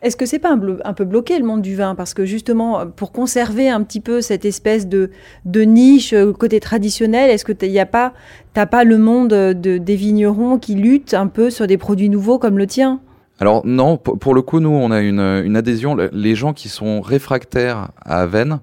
Est-ce 0.03 0.17
que 0.17 0.27
c'est 0.27 0.39
pas 0.39 0.53
un, 0.53 0.93
peu 0.93 1.05
bloqué 1.05 1.39
le 1.39 1.45
monde 1.45 1.63
du 1.63 1.75
vin? 1.75 1.95
Parce 1.95 2.15
que 2.15 2.25
justement, 2.25 2.87
pour 2.87 3.11
conserver 3.11 3.69
un 3.69 3.83
petit 3.83 4.01
peu 4.01 4.21
cette 4.21 4.45
espèce 4.45 4.87
de, 4.87 5.11
de 5.45 5.63
niche 5.63 6.15
côté 6.39 6.61
traditionnel, 6.61 7.31
est-ce 7.31 7.45
que 7.45 7.53
tu 7.53 7.69
n'as 7.69 7.87
pas, 7.87 8.13
pas 8.55 8.85
le 8.85 8.99
monde 8.99 9.31
de, 9.31 9.79
des 9.79 9.97
vignerons 9.97 10.59
qui 10.59 10.77
luttent 10.77 11.15
un 11.15 11.27
peu 11.27 11.51
sur 11.51 11.67
des 11.67 11.79
produits 11.79 12.09
nouveaux 12.09 12.39
comme 12.39 12.59
le 12.59 12.67
tien? 12.67 13.01
Alors 13.41 13.67
non, 13.67 13.97
pour 13.99 14.35
le 14.35 14.43
coup, 14.43 14.61
nous, 14.61 14.71
on 14.71 14.91
a 14.93 15.01
une, 15.01 15.21
une 15.21 15.57
adhésion. 15.57 15.97
Les 16.13 16.35
gens 16.37 16.53
qui 16.53 16.69
sont 16.69 17.01
réfractaires 17.01 17.89
à 18.05 18.21
Aven, 18.23 18.61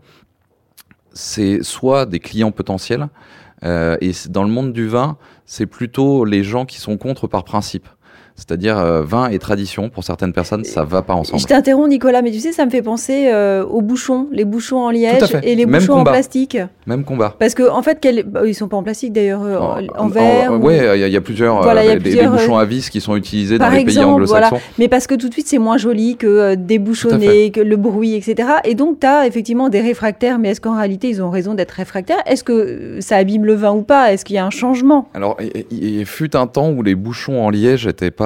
c'est 1.13 1.63
soit 1.63 2.05
des 2.05 2.19
clients 2.19 2.51
potentiels, 2.51 3.01
euh, 3.01 3.07
et 3.63 4.11
dans 4.29 4.43
le 4.43 4.49
monde 4.49 4.73
du 4.73 4.87
vin, 4.87 5.17
c'est 5.45 5.65
plutôt 5.65 6.25
les 6.25 6.43
gens 6.43 6.65
qui 6.65 6.79
sont 6.79 6.97
contre 6.97 7.27
par 7.27 7.43
principe. 7.43 7.87
C'est-à-dire 8.35 8.77
euh, 8.79 9.03
vin 9.03 9.29
et 9.29 9.37
tradition, 9.37 9.89
pour 9.89 10.03
certaines 10.03 10.33
personnes, 10.33 10.63
ça 10.63 10.83
va 10.83 11.01
pas 11.03 11.13
ensemble. 11.13 11.39
Je 11.39 11.45
t'interromps 11.45 11.87
Nicolas, 11.87 12.21
mais 12.21 12.31
tu 12.31 12.39
sais, 12.39 12.51
ça 12.51 12.65
me 12.65 12.71
fait 12.71 12.81
penser 12.81 13.29
euh, 13.31 13.63
aux 13.63 13.81
bouchons, 13.81 14.27
les 14.31 14.43
bouchons 14.43 14.79
en 14.79 14.89
liège 14.89 15.37
et 15.43 15.55
les 15.55 15.65
bouchons 15.65 15.93
en 15.93 16.03
plastique. 16.03 16.57
Même 16.87 17.03
combat. 17.03 17.35
Parce 17.37 17.53
que 17.53 17.69
en 17.69 17.83
fait, 17.83 17.99
quel... 18.01 18.23
Bah, 18.23 18.41
ils 18.45 18.55
sont 18.55 18.67
pas 18.67 18.77
en 18.77 18.83
plastique 18.83 19.13
d'ailleurs, 19.13 19.43
euh, 19.43 19.87
en, 19.97 20.07
verre. 20.07 20.51
Oui, 20.59 20.73
il 20.95 21.07
y, 21.07 21.15
a 21.15 21.21
plusieurs, 21.21 21.61
voilà, 21.61 21.95
des, 21.95 22.25
bouchons 22.25 22.57
à 22.57 22.65
vis 22.65 22.89
qui 22.89 23.01
sont 23.01 23.15
utilisés 23.15 23.59
dans 23.59 23.69
les 23.69 23.85
pays 23.85 23.99
anglo-saxons. 23.99 24.59
Mais 24.79 24.87
parce 24.87 25.05
que 25.05 25.15
tout 25.15 25.29
de 25.29 25.33
suite, 25.33 25.47
c'est 25.47 25.59
moins 25.59 25.77
joli 25.77 26.17
que 26.17 26.55
débouchonner, 26.55 27.51
que 27.51 27.61
le 27.61 27.75
bruit, 27.75 28.15
etc. 28.15 28.49
Et 28.63 28.73
donc, 28.73 28.99
tu 28.99 29.07
as 29.07 29.27
effectivement 29.27 29.69
des 29.69 29.81
réfractaires, 29.81 30.39
mais 30.39 30.49
est-ce 30.49 30.61
qu'en 30.61 30.75
réalité, 30.75 31.09
ils 31.09 31.21
ont 31.21 31.29
raison 31.29 31.53
d'être 31.53 31.71
réfractaires? 31.71 32.21
Est-ce 32.25 32.43
que 32.43 32.97
ça 32.99 33.17
abîme 33.17 33.45
le 33.45 33.53
vin 33.53 33.73
ou 33.73 33.83
pas? 33.83 34.11
Est-ce 34.11 34.25
qu'il 34.25 34.35
y 34.35 34.39
a 34.39 34.45
un 34.45 34.49
changement? 34.49 35.07
Alors, 35.13 35.37
il 35.71 36.05
fut 36.05 36.35
un 36.35 36.47
temps 36.47 36.71
où 36.71 36.81
les 36.81 36.95
bouchons 36.95 37.43
en 37.43 37.49
liège 37.49 37.85
n'étaient 37.85 38.11
pas 38.11 38.22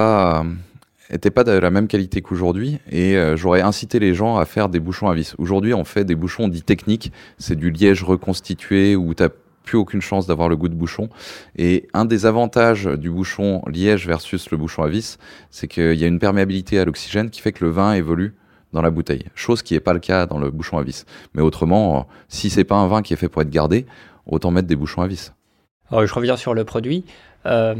n'était 1.10 1.30
pas 1.30 1.44
de 1.44 1.52
la 1.52 1.70
même 1.70 1.88
qualité 1.88 2.20
qu'aujourd'hui 2.22 2.78
et 2.90 3.16
euh, 3.16 3.36
j'aurais 3.36 3.62
incité 3.62 3.98
les 3.98 4.14
gens 4.14 4.36
à 4.36 4.44
faire 4.44 4.68
des 4.68 4.80
bouchons 4.80 5.08
à 5.08 5.14
vis. 5.14 5.34
Aujourd'hui, 5.38 5.74
on 5.74 5.84
fait 5.84 6.04
des 6.04 6.14
bouchons 6.14 6.48
dits 6.48 6.62
techniques, 6.62 7.12
c'est 7.38 7.56
du 7.56 7.70
liège 7.70 8.02
reconstitué 8.02 8.96
où 8.96 9.14
tu 9.14 9.24
plus 9.64 9.76
aucune 9.76 10.00
chance 10.00 10.26
d'avoir 10.26 10.48
le 10.48 10.56
goût 10.56 10.70
de 10.70 10.74
bouchon. 10.74 11.10
Et 11.56 11.88
un 11.92 12.06
des 12.06 12.24
avantages 12.24 12.86
du 12.86 13.10
bouchon 13.10 13.62
liège 13.66 14.06
versus 14.06 14.50
le 14.50 14.56
bouchon 14.56 14.82
à 14.82 14.88
vis, 14.88 15.18
c'est 15.50 15.68
qu'il 15.68 15.94
y 15.94 16.04
a 16.04 16.06
une 16.06 16.18
perméabilité 16.18 16.78
à 16.78 16.86
l'oxygène 16.86 17.28
qui 17.28 17.42
fait 17.42 17.52
que 17.52 17.66
le 17.66 17.70
vin 17.70 17.92
évolue 17.92 18.34
dans 18.72 18.80
la 18.80 18.90
bouteille, 18.90 19.26
chose 19.34 19.60
qui 19.62 19.74
n'est 19.74 19.80
pas 19.80 19.92
le 19.92 19.98
cas 19.98 20.24
dans 20.24 20.38
le 20.38 20.50
bouchon 20.50 20.78
à 20.78 20.82
vis. 20.82 21.04
Mais 21.34 21.42
autrement, 21.42 22.06
si 22.28 22.48
c'est 22.48 22.64
pas 22.64 22.76
un 22.76 22.86
vin 22.86 23.02
qui 23.02 23.12
est 23.12 23.16
fait 23.16 23.28
pour 23.28 23.42
être 23.42 23.50
gardé, 23.50 23.84
autant 24.24 24.50
mettre 24.50 24.68
des 24.68 24.76
bouchons 24.76 25.02
à 25.02 25.06
vis. 25.06 25.32
Alors, 25.90 26.06
je 26.06 26.14
reviens 26.14 26.36
sur 26.36 26.54
le 26.54 26.64
produit. 26.64 27.04
Euh, 27.46 27.74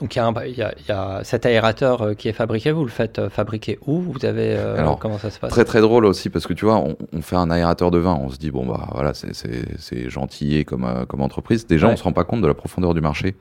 donc 0.00 0.16
il 0.16 0.54
y, 0.56 0.92
a 0.92 1.24
cet 1.24 1.46
aérateur 1.46 2.02
euh, 2.02 2.14
qui 2.14 2.28
est 2.28 2.32
fabriqué, 2.32 2.72
vous 2.72 2.84
le 2.84 2.90
faites 2.90 3.18
euh, 3.18 3.30
fabriquer 3.30 3.78
où? 3.86 4.00
Vous 4.00 4.24
avez 4.24 4.56
euh, 4.56 4.78
Alors, 4.78 4.98
comment 4.98 5.18
ça 5.18 5.30
se 5.30 5.38
passe? 5.38 5.50
Très 5.50 5.64
très 5.64 5.80
drôle 5.80 6.04
aussi 6.04 6.30
parce 6.30 6.46
que 6.46 6.52
tu 6.52 6.64
vois, 6.64 6.82
on, 7.12 7.22
fait 7.22 7.36
un 7.36 7.50
aérateur 7.50 7.90
de 7.90 7.98
vin, 7.98 8.18
on 8.20 8.28
se 8.30 8.38
dit 8.38 8.50
bon 8.50 8.66
bah 8.66 8.88
voilà 8.92 9.12
c'est 9.14 10.10
gentil 10.10 10.64
comme 10.64 11.06
comme 11.08 11.20
entreprise. 11.20 11.66
Déjà 11.66 11.88
on 11.88 11.96
se 11.96 12.02
rend 12.02 12.12
pas 12.12 12.24
compte 12.24 12.42
de 12.42 12.46
la 12.46 12.54
profondeur 12.54 12.94
du 12.94 13.00
marché. 13.00 13.36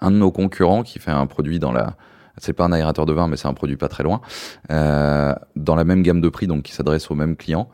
Un 0.00 0.10
de 0.10 0.16
nos 0.16 0.30
concurrents 0.30 0.82
qui 0.82 0.98
fait 0.98 1.10
un 1.10 1.26
produit 1.26 1.58
dans 1.58 1.72
la 1.72 1.94
c'est 2.38 2.52
pas 2.52 2.64
un 2.64 2.72
aérateur 2.72 3.06
de 3.06 3.14
vin, 3.14 3.28
mais 3.28 3.36
c'est 3.38 3.48
un 3.48 3.54
produit 3.54 3.78
pas 3.78 3.88
très 3.88 4.02
loin, 4.02 4.20
dans 4.68 5.74
la 5.74 5.84
même 5.84 6.02
gamme 6.02 6.20
de 6.20 6.28
prix, 6.28 6.46
donc 6.46 6.64
qui 6.64 6.72
s'adresse 6.72 7.10
aux 7.10 7.14
mêmes 7.14 7.34
clients, 7.34 7.70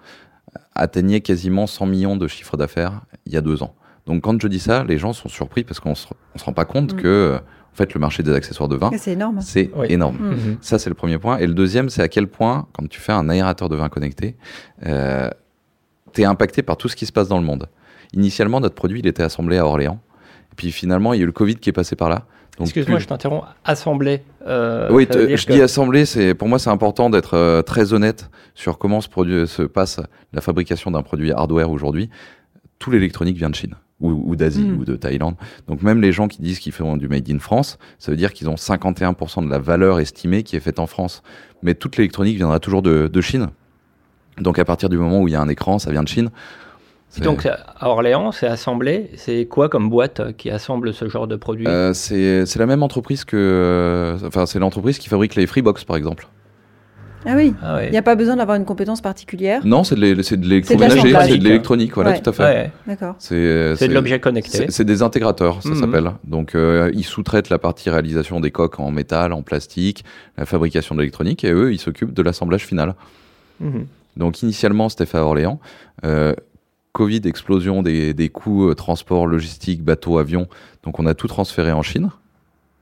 atteignait 0.74 1.20
quasiment 1.20 1.66
100 1.66 1.86
millions 1.86 2.16
de 2.16 2.28
chiffre 2.28 2.56
d'affaires 2.56 3.00
il 3.26 3.32
y 3.32 3.36
a 3.36 3.40
deux 3.40 3.64
ans. 3.64 3.74
Donc 4.06 4.22
quand 4.22 4.40
je 4.40 4.48
dis 4.48 4.58
ça, 4.58 4.84
les 4.84 4.98
gens 4.98 5.12
sont 5.12 5.28
surpris 5.28 5.64
parce 5.64 5.80
qu'on 5.80 5.94
se, 5.94 6.06
se 6.36 6.44
rend 6.44 6.52
pas 6.52 6.64
compte 6.64 6.94
mm. 6.94 6.96
que 6.96 7.38
en 7.72 7.76
fait 7.76 7.94
le 7.94 8.00
marché 8.00 8.22
des 8.22 8.32
accessoires 8.32 8.68
de 8.68 8.76
vin, 8.76 8.90
c'est 8.96 9.12
énorme. 9.12 9.40
C'est 9.40 9.70
énorme. 9.88 10.16
Mm. 10.16 10.32
Mm-hmm. 10.32 10.56
Ça 10.60 10.78
c'est 10.78 10.90
le 10.90 10.94
premier 10.94 11.18
point. 11.18 11.38
Et 11.38 11.46
le 11.46 11.54
deuxième, 11.54 11.88
c'est 11.88 12.02
à 12.02 12.08
quel 12.08 12.26
point 12.26 12.66
quand 12.72 12.88
tu 12.88 13.00
fais 13.00 13.12
un 13.12 13.28
aérateur 13.28 13.68
de 13.68 13.76
vin 13.76 13.88
connecté, 13.88 14.36
euh, 14.86 15.30
tu 16.12 16.22
es 16.22 16.24
impacté 16.24 16.62
par 16.62 16.76
tout 16.76 16.88
ce 16.88 16.96
qui 16.96 17.06
se 17.06 17.12
passe 17.12 17.28
dans 17.28 17.38
le 17.38 17.44
monde. 17.44 17.68
Initialement, 18.12 18.60
notre 18.60 18.74
produit, 18.74 19.00
il 19.00 19.06
était 19.06 19.22
assemblé 19.22 19.56
à 19.56 19.66
Orléans. 19.66 20.00
Et 20.52 20.54
puis 20.56 20.70
finalement, 20.70 21.14
il 21.14 21.18
y 21.18 21.20
a 21.20 21.22
eu 21.22 21.26
le 21.26 21.32
Covid 21.32 21.56
qui 21.56 21.70
est 21.70 21.72
passé 21.72 21.96
par 21.96 22.10
là. 22.10 22.26
Excuse-moi, 22.60 22.98
je 22.98 23.06
t'interromps. 23.06 23.46
Assemblé. 23.64 24.22
Euh, 24.46 24.88
oui, 24.90 25.08
je 25.10 25.46
dis 25.46 25.62
assemblé. 25.62 26.04
C'est 26.04 26.34
pour 26.34 26.48
moi, 26.48 26.58
c'est 26.58 26.70
important 26.70 27.08
d'être 27.08 27.34
euh, 27.34 27.62
très 27.62 27.94
honnête 27.94 28.30
sur 28.54 28.78
comment 28.78 29.00
se, 29.00 29.08
produit, 29.08 29.48
se 29.48 29.62
passe 29.62 30.00
la 30.32 30.40
fabrication 30.42 30.90
d'un 30.90 31.02
produit 31.02 31.32
hardware 31.32 31.70
aujourd'hui. 31.70 32.10
Tout 32.78 32.90
l'électronique 32.90 33.36
vient 33.38 33.48
de 33.48 33.54
Chine 33.54 33.74
ou, 34.02 34.36
d'Asie 34.36 34.64
hmm. 34.64 34.80
ou 34.80 34.84
de 34.84 34.96
Thaïlande. 34.96 35.36
Donc 35.68 35.82
même 35.82 36.00
les 36.00 36.12
gens 36.12 36.28
qui 36.28 36.42
disent 36.42 36.58
qu'ils 36.58 36.72
font 36.72 36.96
du 36.96 37.08
made 37.08 37.30
in 37.30 37.38
France, 37.38 37.78
ça 37.98 38.10
veut 38.10 38.16
dire 38.16 38.32
qu'ils 38.32 38.48
ont 38.48 38.56
51% 38.56 39.44
de 39.44 39.50
la 39.50 39.58
valeur 39.58 40.00
estimée 40.00 40.42
qui 40.42 40.56
est 40.56 40.60
faite 40.60 40.78
en 40.78 40.86
France. 40.86 41.22
Mais 41.62 41.74
toute 41.74 41.96
l'électronique 41.96 42.36
viendra 42.36 42.58
toujours 42.58 42.82
de, 42.82 43.20
Chine. 43.20 43.48
Donc 44.38 44.58
à 44.58 44.64
partir 44.64 44.88
du 44.88 44.98
moment 44.98 45.20
où 45.20 45.28
il 45.28 45.32
y 45.32 45.36
a 45.36 45.40
un 45.40 45.48
écran, 45.48 45.78
ça 45.78 45.90
vient 45.90 46.02
de 46.02 46.08
Chine. 46.08 46.30
Donc 47.18 47.46
à 47.46 47.88
Orléans, 47.88 48.32
c'est 48.32 48.46
assemblé. 48.46 49.10
C'est 49.16 49.46
quoi 49.46 49.68
comme 49.68 49.90
boîte 49.90 50.34
qui 50.36 50.50
assemble 50.50 50.92
ce 50.94 51.08
genre 51.08 51.26
de 51.26 51.36
produit 51.36 51.66
euh, 51.68 51.92
C'est 51.92 52.56
la 52.56 52.66
même 52.66 52.82
entreprise 52.82 53.24
que, 53.24 53.36
euh, 53.36 54.26
enfin 54.26 54.46
c'est 54.46 54.58
l'entreprise 54.58 54.98
qui 54.98 55.08
fabrique 55.08 55.34
les 55.34 55.46
Freebox 55.46 55.84
par 55.84 55.96
exemple. 55.96 56.26
Ah 57.24 57.34
oui, 57.36 57.54
ah 57.62 57.84
il 57.84 57.90
n'y 57.90 57.96
a 57.96 58.02
pas 58.02 58.14
besoin 58.14 58.36
d'avoir 58.36 58.56
une 58.56 58.64
compétence 58.64 59.00
particulière 59.00 59.62
Non, 59.64 59.84
c'est 59.84 59.94
de 59.94 60.00
l'électroménager, 60.00 61.14
c'est 61.28 61.38
de 61.38 61.44
l'électronique, 61.44 61.94
voilà, 61.94 62.18
tout 62.18 62.30
à 62.30 62.32
fait. 62.32 62.70
D'accord. 62.86 63.14
C'est 63.18 63.34
de 63.36 63.94
l'objet 63.94 64.20
connecté. 64.20 64.66
C'est 64.68 64.84
des 64.84 65.02
intégrateurs, 65.02 65.62
ça 65.62 65.70
mhm. 65.70 65.80
s'appelle. 65.80 66.10
Donc, 66.24 66.54
euh, 66.54 66.90
ils 66.94 67.04
sous-traitent 67.04 67.50
la 67.50 67.58
partie 67.58 67.90
réalisation 67.90 68.40
des 68.40 68.50
coques 68.50 68.80
en 68.80 68.90
métal, 68.90 69.32
en 69.32 69.42
plastique, 69.42 70.04
la 70.36 70.46
fabrication 70.46 70.94
d'électronique, 70.94 71.44
et 71.44 71.52
eux, 71.52 71.72
ils 71.72 71.78
s'occupent 71.78 72.14
de 72.14 72.22
l'assemblage 72.22 72.66
final. 72.66 72.94
Mhm. 73.60 73.86
Donc, 74.16 74.42
initialement, 74.42 74.88
c'était 74.88 75.06
fait 75.06 75.18
à 75.18 75.24
Orléans. 75.24 75.60
Euh, 76.04 76.34
Covid, 76.92 77.22
explosion 77.24 77.82
des, 77.82 78.12
des 78.12 78.28
coûts, 78.28 78.68
euh, 78.68 78.74
transport, 78.74 79.26
logistique, 79.26 79.82
bateau, 79.82 80.18
avion. 80.18 80.46
Donc, 80.82 80.98
on 80.98 81.06
a 81.06 81.14
tout 81.14 81.28
transféré 81.28 81.72
en 81.72 81.82
Chine 81.82 82.10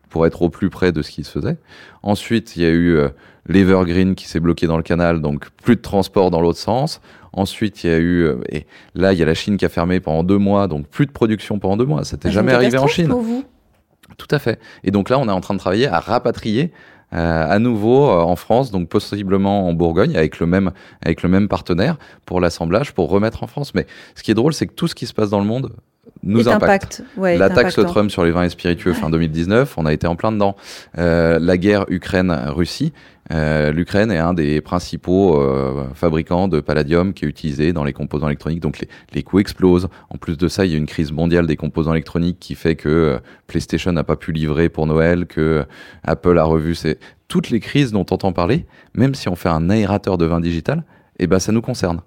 pour 0.08 0.26
être 0.26 0.42
au 0.42 0.50
plus 0.50 0.70
près 0.70 0.92
de 0.92 1.02
ce 1.02 1.10
qui 1.10 1.24
se 1.24 1.30
faisait. 1.30 1.56
Ensuite, 2.02 2.56
il 2.56 2.62
y 2.62 2.66
a 2.66 2.70
eu 2.70 2.96
euh, 2.96 3.08
l'Evergreen 3.50 4.14
qui 4.14 4.26
s'est 4.26 4.40
bloqué 4.40 4.66
dans 4.66 4.76
le 4.76 4.82
canal, 4.82 5.20
donc 5.20 5.50
plus 5.62 5.76
de 5.76 5.80
transport 5.80 6.30
dans 6.30 6.40
l'autre 6.40 6.58
sens. 6.58 7.00
Ensuite, 7.32 7.84
il 7.84 7.90
y 7.90 7.92
a 7.92 7.98
eu, 7.98 8.22
euh, 8.22 8.40
et 8.48 8.66
là, 8.94 9.12
il 9.12 9.18
y 9.18 9.22
a 9.22 9.26
la 9.26 9.34
Chine 9.34 9.56
qui 9.56 9.64
a 9.64 9.68
fermé 9.68 10.00
pendant 10.00 10.22
deux 10.22 10.38
mois, 10.38 10.68
donc 10.68 10.86
plus 10.86 11.06
de 11.06 11.12
production 11.12 11.58
pendant 11.58 11.76
deux 11.76 11.84
mois. 11.84 12.04
Ça 12.04 12.16
n'était 12.16 12.28
ah, 12.28 12.32
jamais 12.32 12.52
arrivé 12.52 12.78
en 12.78 12.86
Chine. 12.86 13.08
Pour 13.08 13.22
vous? 13.22 13.44
Tout 14.16 14.28
à 14.30 14.38
fait. 14.38 14.58
Et 14.84 14.90
donc 14.90 15.10
là, 15.10 15.18
on 15.18 15.28
est 15.28 15.32
en 15.32 15.40
train 15.40 15.54
de 15.54 15.58
travailler 15.58 15.88
à 15.88 16.00
rapatrier 16.00 16.72
euh, 17.12 17.46
à 17.48 17.58
nouveau 17.58 18.08
en 18.08 18.36
France, 18.36 18.70
donc 18.70 18.88
possiblement 18.88 19.68
en 19.68 19.72
Bourgogne, 19.72 20.16
avec 20.16 20.38
le 20.38 20.46
même, 20.46 20.70
avec 21.02 21.22
le 21.22 21.28
même 21.28 21.48
partenaire 21.48 21.96
pour 22.26 22.40
l'assemblage, 22.40 22.94
pour 22.94 23.10
remettre 23.10 23.42
en 23.42 23.46
France. 23.48 23.74
Mais 23.74 23.86
ce 24.14 24.22
qui 24.22 24.30
est 24.30 24.34
drôle, 24.34 24.52
c'est 24.52 24.66
que 24.66 24.74
tout 24.74 24.86
ce 24.86 24.94
qui 24.94 25.06
se 25.06 25.14
passe 25.14 25.30
dans 25.30 25.40
le 25.40 25.46
monde 25.46 25.72
nous 26.22 26.48
impacte. 26.48 27.02
la 27.16 27.50
taxe 27.50 27.74
Trump 27.74 28.10
sur 28.10 28.24
les 28.24 28.30
vins 28.30 28.44
et 28.44 28.50
spiritueux 28.50 28.92
fin 28.92 29.10
2019, 29.10 29.74
on 29.76 29.86
a 29.86 29.92
été 29.92 30.06
en 30.06 30.16
plein 30.16 30.32
dedans. 30.32 30.56
Euh, 30.98 31.38
la 31.40 31.56
guerre 31.56 31.86
Ukraine-Russie, 31.88 32.92
euh, 33.32 33.70
l'Ukraine 33.70 34.10
est 34.10 34.18
un 34.18 34.34
des 34.34 34.60
principaux 34.60 35.40
euh, 35.40 35.88
fabricants 35.94 36.48
de 36.48 36.60
palladium 36.60 37.14
qui 37.14 37.24
est 37.24 37.28
utilisé 37.28 37.72
dans 37.72 37.84
les 37.84 37.92
composants 37.92 38.26
électroniques, 38.26 38.60
donc 38.60 38.80
les, 38.80 38.88
les, 39.14 39.22
coûts 39.22 39.38
explosent. 39.38 39.88
En 40.10 40.18
plus 40.18 40.36
de 40.36 40.48
ça, 40.48 40.64
il 40.64 40.72
y 40.72 40.74
a 40.74 40.78
une 40.78 40.86
crise 40.86 41.12
mondiale 41.12 41.46
des 41.46 41.56
composants 41.56 41.92
électroniques 41.92 42.38
qui 42.40 42.54
fait 42.54 42.74
que 42.74 43.20
PlayStation 43.46 43.92
n'a 43.92 44.04
pas 44.04 44.16
pu 44.16 44.32
livrer 44.32 44.68
pour 44.68 44.86
Noël, 44.86 45.26
que 45.26 45.64
Apple 46.02 46.38
a 46.38 46.44
revu 46.44 46.74
ses... 46.74 46.98
toutes 47.28 47.50
les 47.50 47.60
crises 47.60 47.92
dont 47.92 48.06
on 48.10 48.14
entend 48.14 48.32
parler, 48.32 48.66
même 48.94 49.14
si 49.14 49.28
on 49.28 49.36
fait 49.36 49.48
un 49.48 49.70
aérateur 49.70 50.18
de 50.18 50.26
vin 50.26 50.40
digital, 50.40 50.82
eh 51.20 51.26
ben 51.26 51.38
ça 51.38 51.52
nous 51.52 51.62
concerne. 51.62 52.00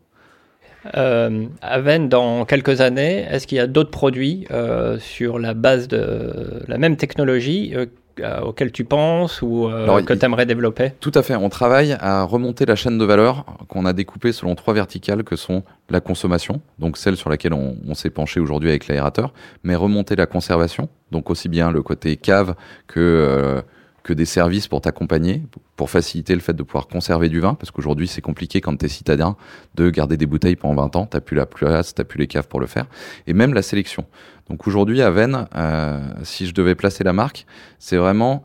Euh, 0.96 1.46
Aven, 1.62 2.10
dans 2.10 2.46
quelques 2.46 2.82
années, 2.82 3.26
est-ce 3.30 3.48
qu'il 3.48 3.58
y 3.58 3.62
a 3.62 3.68
d'autres 3.68 3.92
produits 3.92 4.48
euh, 4.52 5.00
sur 5.00 5.40
la 5.40 5.54
base 5.54 5.88
de 5.88 6.64
la 6.68 6.78
même 6.78 6.98
technologie 6.98 7.74
euh, 7.76 8.42
auxquels 8.42 8.72
tu 8.72 8.84
penses 8.84 9.42
ou 9.42 9.70
que 10.06 10.14
tu 10.14 10.26
aimerais 10.26 10.46
développer? 10.46 10.92
Tout 11.00 11.12
à 11.16 11.24
fait. 11.24 11.36
On 11.36 11.50
travaille 11.50 11.98
à 12.00 12.24
remonter 12.24 12.66
la 12.66 12.76
chaîne 12.76 12.98
de 12.98 13.06
valeur 13.06 13.46
qu'on 13.70 13.86
a 13.86 13.94
découpée 13.94 14.32
selon 14.32 14.56
trois 14.56 14.74
verticales 14.74 15.24
que 15.24 15.36
sont 15.36 15.64
la 15.90 16.00
consommation, 16.00 16.62
donc 16.80 16.98
celle 16.98 17.18
sur 17.18 17.30
laquelle 17.30 17.54
on, 17.54 17.76
on 17.88 17.96
s'est 17.96 18.12
penché 18.12 18.40
aujourd'hui 18.40 18.70
avec 18.70 18.88
l'aérateur, 18.88 19.34
mais 19.64 19.76
remonter 19.76 20.16
la 20.16 20.28
conservation, 20.28 20.90
donc 21.12 21.30
aussi 21.30 21.50
bien 21.50 21.72
le 21.72 21.82
côté 21.82 22.18
cave 22.18 22.56
que 22.88 23.64
que 24.04 24.14
des 24.14 24.26
services 24.26 24.68
pour 24.68 24.82
t'accompagner, 24.82 25.44
pour 25.78 25.90
faciliter 25.90 26.36
le 26.36 26.42
fait 26.42 26.54
de 26.54 26.64
pouvoir 26.64 26.88
conserver 26.88 27.30
du 27.30 27.40
vin, 27.40 27.56
parce 27.56 27.72
qu'aujourd'hui 27.72 28.08
c'est 28.08 28.22
compliqué 28.22 28.60
quand 28.60 28.76
tu 28.78 28.86
es 28.86 28.90
citadin 28.90 29.36
de 29.76 29.90
garder 29.90 30.18
des 30.18 30.26
bouteilles 30.26 30.58
pendant 30.58 30.84
20 30.84 30.96
ans, 30.98 31.06
t'as 31.06 31.22
plus 31.22 31.38
la 31.38 31.46
place, 31.46 31.96
t'as 31.96 32.04
plus 32.04 32.20
les 32.20 32.28
caves 32.28 32.48
pour 32.48 32.60
le 32.60 32.68
faire, 32.68 32.86
et 33.28 33.34
même 33.34 33.54
la 33.54 33.62
sélection. 33.62 34.06
Donc 34.50 34.68
aujourd'hui 34.68 35.02
à 35.02 35.10
Vennes, 35.10 35.48
euh, 35.56 36.02
si 36.24 36.46
je 36.48 36.54
devais 36.54 36.76
placer 36.76 37.04
la 37.04 37.14
marque, 37.14 37.46
c'est 37.80 37.98
vraiment, 37.98 38.44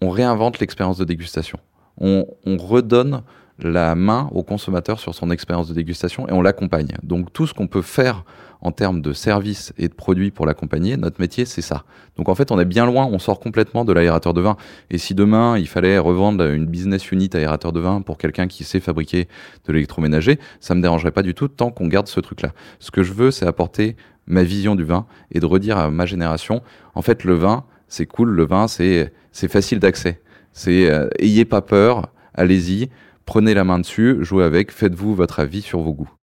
on 0.00 0.08
réinvente 0.08 0.58
l'expérience 0.58 0.96
de 0.96 1.04
dégustation. 1.04 1.58
On, 2.00 2.26
on 2.46 2.56
redonne 2.56 3.22
la 3.58 3.94
main 3.94 4.28
au 4.32 4.42
consommateur 4.42 5.00
sur 5.00 5.14
son 5.14 5.30
expérience 5.30 5.68
de 5.68 5.74
dégustation 5.74 6.28
et 6.28 6.32
on 6.32 6.42
l'accompagne. 6.42 6.92
Donc 7.02 7.32
tout 7.32 7.46
ce 7.46 7.54
qu'on 7.54 7.66
peut 7.66 7.82
faire 7.82 8.24
en 8.60 8.72
termes 8.72 9.00
de 9.00 9.12
services 9.12 9.72
et 9.78 9.88
de 9.88 9.94
produits 9.94 10.30
pour 10.30 10.46
l'accompagner, 10.46 10.96
notre 10.96 11.20
métier 11.20 11.44
c'est 11.44 11.62
ça. 11.62 11.84
Donc 12.16 12.28
en 12.28 12.34
fait 12.34 12.50
on 12.50 12.58
est 12.58 12.64
bien 12.64 12.86
loin, 12.86 13.06
on 13.06 13.18
sort 13.18 13.40
complètement 13.40 13.84
de 13.84 13.92
l'aérateur 13.92 14.34
de 14.34 14.40
vin. 14.40 14.56
Et 14.90 14.98
si 14.98 15.14
demain 15.14 15.58
il 15.58 15.68
fallait 15.68 15.98
revendre 15.98 16.44
une 16.44 16.66
business 16.66 17.10
unit 17.10 17.30
aérateur 17.32 17.72
de 17.72 17.80
vin 17.80 18.02
pour 18.02 18.18
quelqu'un 18.18 18.46
qui 18.46 18.64
sait 18.64 18.80
fabriquer 18.80 19.28
de 19.66 19.72
l'électroménager, 19.72 20.38
ça 20.60 20.74
me 20.74 20.82
dérangerait 20.82 21.12
pas 21.12 21.22
du 21.22 21.34
tout 21.34 21.48
tant 21.48 21.70
qu'on 21.70 21.86
garde 21.86 22.08
ce 22.08 22.20
truc-là. 22.20 22.52
Ce 22.78 22.90
que 22.90 23.02
je 23.02 23.12
veux 23.12 23.30
c'est 23.30 23.46
apporter 23.46 23.96
ma 24.26 24.42
vision 24.42 24.74
du 24.74 24.84
vin 24.84 25.06
et 25.32 25.40
de 25.40 25.46
redire 25.46 25.78
à 25.78 25.90
ma 25.90 26.06
génération, 26.06 26.62
en 26.94 27.02
fait 27.02 27.24
le 27.24 27.34
vin 27.34 27.64
c'est 27.88 28.06
cool, 28.06 28.30
le 28.30 28.46
vin 28.46 28.66
c'est 28.68 29.12
facile 29.32 29.78
d'accès. 29.78 30.20
C'est 30.52 30.90
euh, 30.90 31.08
ayez 31.18 31.44
pas 31.44 31.62
peur, 31.62 32.08
allez-y 32.34 32.88
prenez 33.28 33.52
la 33.52 33.62
main 33.62 33.78
dessus, 33.78 34.16
jouez 34.24 34.42
avec, 34.42 34.72
faites-vous 34.72 35.14
votre 35.14 35.38
avis 35.40 35.60
sur 35.60 35.80
vos 35.80 35.92
goûts. 35.92 36.17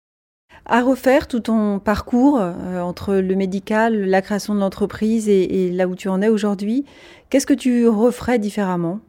À 0.74 0.84
refaire 0.84 1.28
tout 1.28 1.42
ton 1.42 1.80
parcours 1.80 2.40
euh, 2.40 2.80
entre 2.80 3.16
le 3.16 3.36
médical, 3.36 4.06
la 4.06 4.22
création 4.22 4.56
de 4.56 4.62
l'entreprise 4.62 5.28
et, 5.28 5.70
là 5.70 5.86
où 5.86 5.96
tu 5.96 6.08
en 6.08 6.22
es 6.22 6.30
aujourd'hui, 6.30 6.86
qu'est-ce 7.30 7.46
que 7.46 7.54
tu 7.54 7.90
referais 7.90 8.40
différemment 8.40 9.02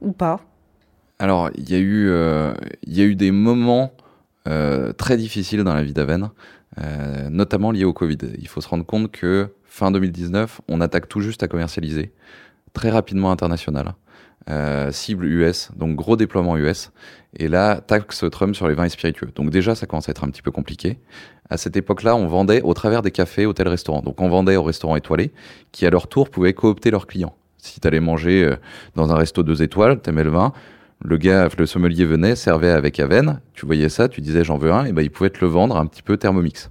ou 0.00 0.12
pas? 0.12 0.40
Alors, 1.18 1.50
il 1.54 1.68
y, 1.68 1.74
a 1.74 1.78
eu, 1.78 2.08
euh, 2.08 2.54
y 2.86 3.02
a 3.02 3.04
eu 3.04 3.14
des 3.14 3.30
moments 3.30 3.92
euh, 4.48 4.94
très 4.94 5.18
difficiles 5.18 5.64
dans 5.64 5.74
la 5.74 5.82
vie 5.82 5.92
d'Aven, 5.92 6.30
notamment 7.28 7.72
liés 7.72 7.84
au 7.84 7.92
Covid. 7.92 8.16
Il 8.38 8.48
faut 8.48 8.62
se 8.62 8.68
rendre 8.68 8.86
compte 8.86 9.12
que 9.12 9.50
fin 9.66 9.90
2019, 9.90 10.62
on 10.66 10.80
attaque 10.80 11.10
tout 11.10 11.20
juste 11.20 11.42
à 11.42 11.46
commercialiser, 11.46 12.10
très 12.72 12.88
rapidement 12.88 13.30
international. 13.30 13.92
Euh, 14.50 14.90
cible 14.90 15.26
US, 15.26 15.70
donc 15.76 15.94
gros 15.94 16.16
déploiement 16.16 16.56
US. 16.56 16.90
Et 17.36 17.48
là, 17.48 17.76
taxe 17.80 18.24
Trump 18.30 18.56
sur 18.56 18.66
les 18.66 18.74
vins 18.74 18.84
et 18.84 18.88
spiritueux. 18.88 19.28
Donc 19.34 19.50
déjà, 19.50 19.74
ça 19.74 19.86
commence 19.86 20.08
à 20.08 20.10
être 20.10 20.24
un 20.24 20.30
petit 20.30 20.42
peu 20.42 20.50
compliqué. 20.50 20.98
À 21.48 21.56
cette 21.56 21.76
époque-là, 21.76 22.16
on 22.16 22.26
vendait 22.26 22.60
au 22.62 22.74
travers 22.74 23.02
des 23.02 23.12
cafés, 23.12 23.46
hôtels, 23.46 23.68
restaurants. 23.68 24.02
Donc 24.02 24.20
on 24.20 24.28
vendait 24.28 24.56
aux 24.56 24.64
restaurants 24.64 24.96
étoilés, 24.96 25.32
qui 25.70 25.86
à 25.86 25.90
leur 25.90 26.08
tour 26.08 26.28
pouvaient 26.28 26.54
coopter 26.54 26.90
leurs 26.90 27.06
clients. 27.06 27.36
Si 27.58 27.78
tu 27.78 27.86
allais 27.86 28.00
manger 28.00 28.44
euh, 28.44 28.56
dans 28.96 29.12
un 29.12 29.14
resto 29.14 29.44
deux 29.44 29.62
étoiles, 29.62 30.00
t'aimais 30.00 30.24
le 30.24 30.30
vin, 30.30 30.52
le 31.04 31.16
gars, 31.16 31.48
le 31.56 31.66
sommelier 31.66 32.04
venait, 32.04 32.34
servait 32.34 32.70
avec 32.70 32.98
Aven, 32.98 33.40
tu 33.54 33.66
voyais 33.66 33.88
ça, 33.88 34.08
tu 34.08 34.20
disais 34.20 34.44
j'en 34.44 34.56
veux 34.56 34.72
un, 34.72 34.84
et 34.84 34.92
ben 34.92 35.02
il 35.02 35.10
pouvait 35.10 35.30
te 35.30 35.40
le 35.40 35.46
vendre 35.46 35.76
un 35.76 35.86
petit 35.86 36.02
peu 36.02 36.16
Thermomix. 36.16 36.70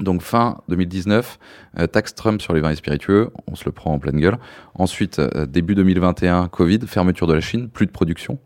Donc 0.00 0.22
fin 0.22 0.58
2019, 0.68 1.38
euh, 1.78 1.86
taxe 1.86 2.14
Trump 2.14 2.42
sur 2.42 2.52
les 2.52 2.60
vins 2.60 2.70
et 2.70 2.76
spiritueux, 2.76 3.30
on 3.46 3.54
se 3.54 3.64
le 3.64 3.72
prend 3.72 3.92
en 3.92 3.98
pleine 4.00 4.18
gueule. 4.18 4.38
Ensuite, 4.74 5.20
euh, 5.20 5.46
début 5.46 5.76
2021, 5.76 6.48
Covid, 6.48 6.80
fermeture 6.86 7.28
de 7.28 7.34
la 7.34 7.40
Chine, 7.40 7.68
plus 7.68 7.86
de 7.86 7.92
production. 7.92 8.38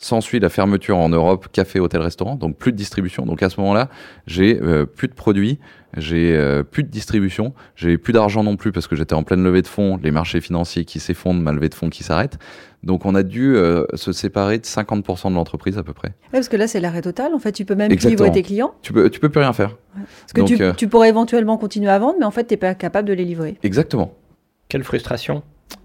S'ensuit 0.00 0.38
la 0.38 0.48
fermeture 0.48 0.96
en 0.96 1.08
Europe, 1.08 1.48
café, 1.50 1.80
hôtel, 1.80 2.00
restaurant, 2.00 2.36
donc 2.36 2.56
plus 2.56 2.70
de 2.70 2.76
distribution. 2.76 3.26
Donc 3.26 3.42
à 3.42 3.50
ce 3.50 3.60
moment-là, 3.60 3.88
j'ai 4.28 4.60
euh, 4.62 4.86
plus 4.86 5.08
de 5.08 5.12
produits, 5.12 5.58
j'ai 5.96 6.36
euh, 6.36 6.62
plus 6.62 6.84
de 6.84 6.88
distribution, 6.88 7.52
j'ai 7.74 7.98
plus 7.98 8.12
d'argent 8.12 8.44
non 8.44 8.56
plus 8.56 8.70
parce 8.70 8.86
que 8.86 8.94
j'étais 8.94 9.14
en 9.14 9.24
pleine 9.24 9.42
levée 9.42 9.60
de 9.60 9.66
fonds, 9.66 9.98
les 10.00 10.12
marchés 10.12 10.40
financiers 10.40 10.84
qui 10.84 11.00
s'effondrent, 11.00 11.40
ma 11.40 11.50
levée 11.50 11.68
de 11.68 11.74
fonds 11.74 11.90
qui 11.90 12.04
s'arrête. 12.04 12.38
Donc 12.84 13.06
on 13.06 13.16
a 13.16 13.24
dû 13.24 13.56
euh, 13.56 13.86
se 13.94 14.12
séparer 14.12 14.58
de 14.58 14.64
50% 14.64 15.30
de 15.30 15.34
l'entreprise 15.34 15.78
à 15.78 15.82
peu 15.82 15.92
près. 15.92 16.12
parce 16.30 16.48
que 16.48 16.56
là 16.56 16.68
c'est 16.68 16.78
l'arrêt 16.78 17.02
total. 17.02 17.34
En 17.34 17.40
fait, 17.40 17.50
tu 17.50 17.64
peux 17.64 17.74
même 17.74 17.88
plus 17.88 18.08
livrer 18.08 18.30
tes 18.30 18.42
clients. 18.42 18.74
Tu 18.82 18.92
peux, 18.92 19.10
tu 19.10 19.18
peux 19.18 19.30
plus 19.30 19.40
rien 19.40 19.52
faire. 19.52 19.76
Parce 19.94 20.32
que 20.32 20.42
tu, 20.42 20.76
tu 20.76 20.86
pourrais 20.86 21.08
éventuellement 21.08 21.58
continuer 21.58 21.90
à 21.90 21.98
vendre, 21.98 22.18
mais 22.20 22.24
en 22.24 22.30
fait, 22.30 22.44
tu 22.46 22.54
n'es 22.54 22.58
pas 22.58 22.74
capable 22.74 23.08
de 23.08 23.14
les 23.14 23.24
livrer. 23.24 23.56
Exactement. 23.64 24.14
Quelle 24.68 24.84
frustration 24.84 25.42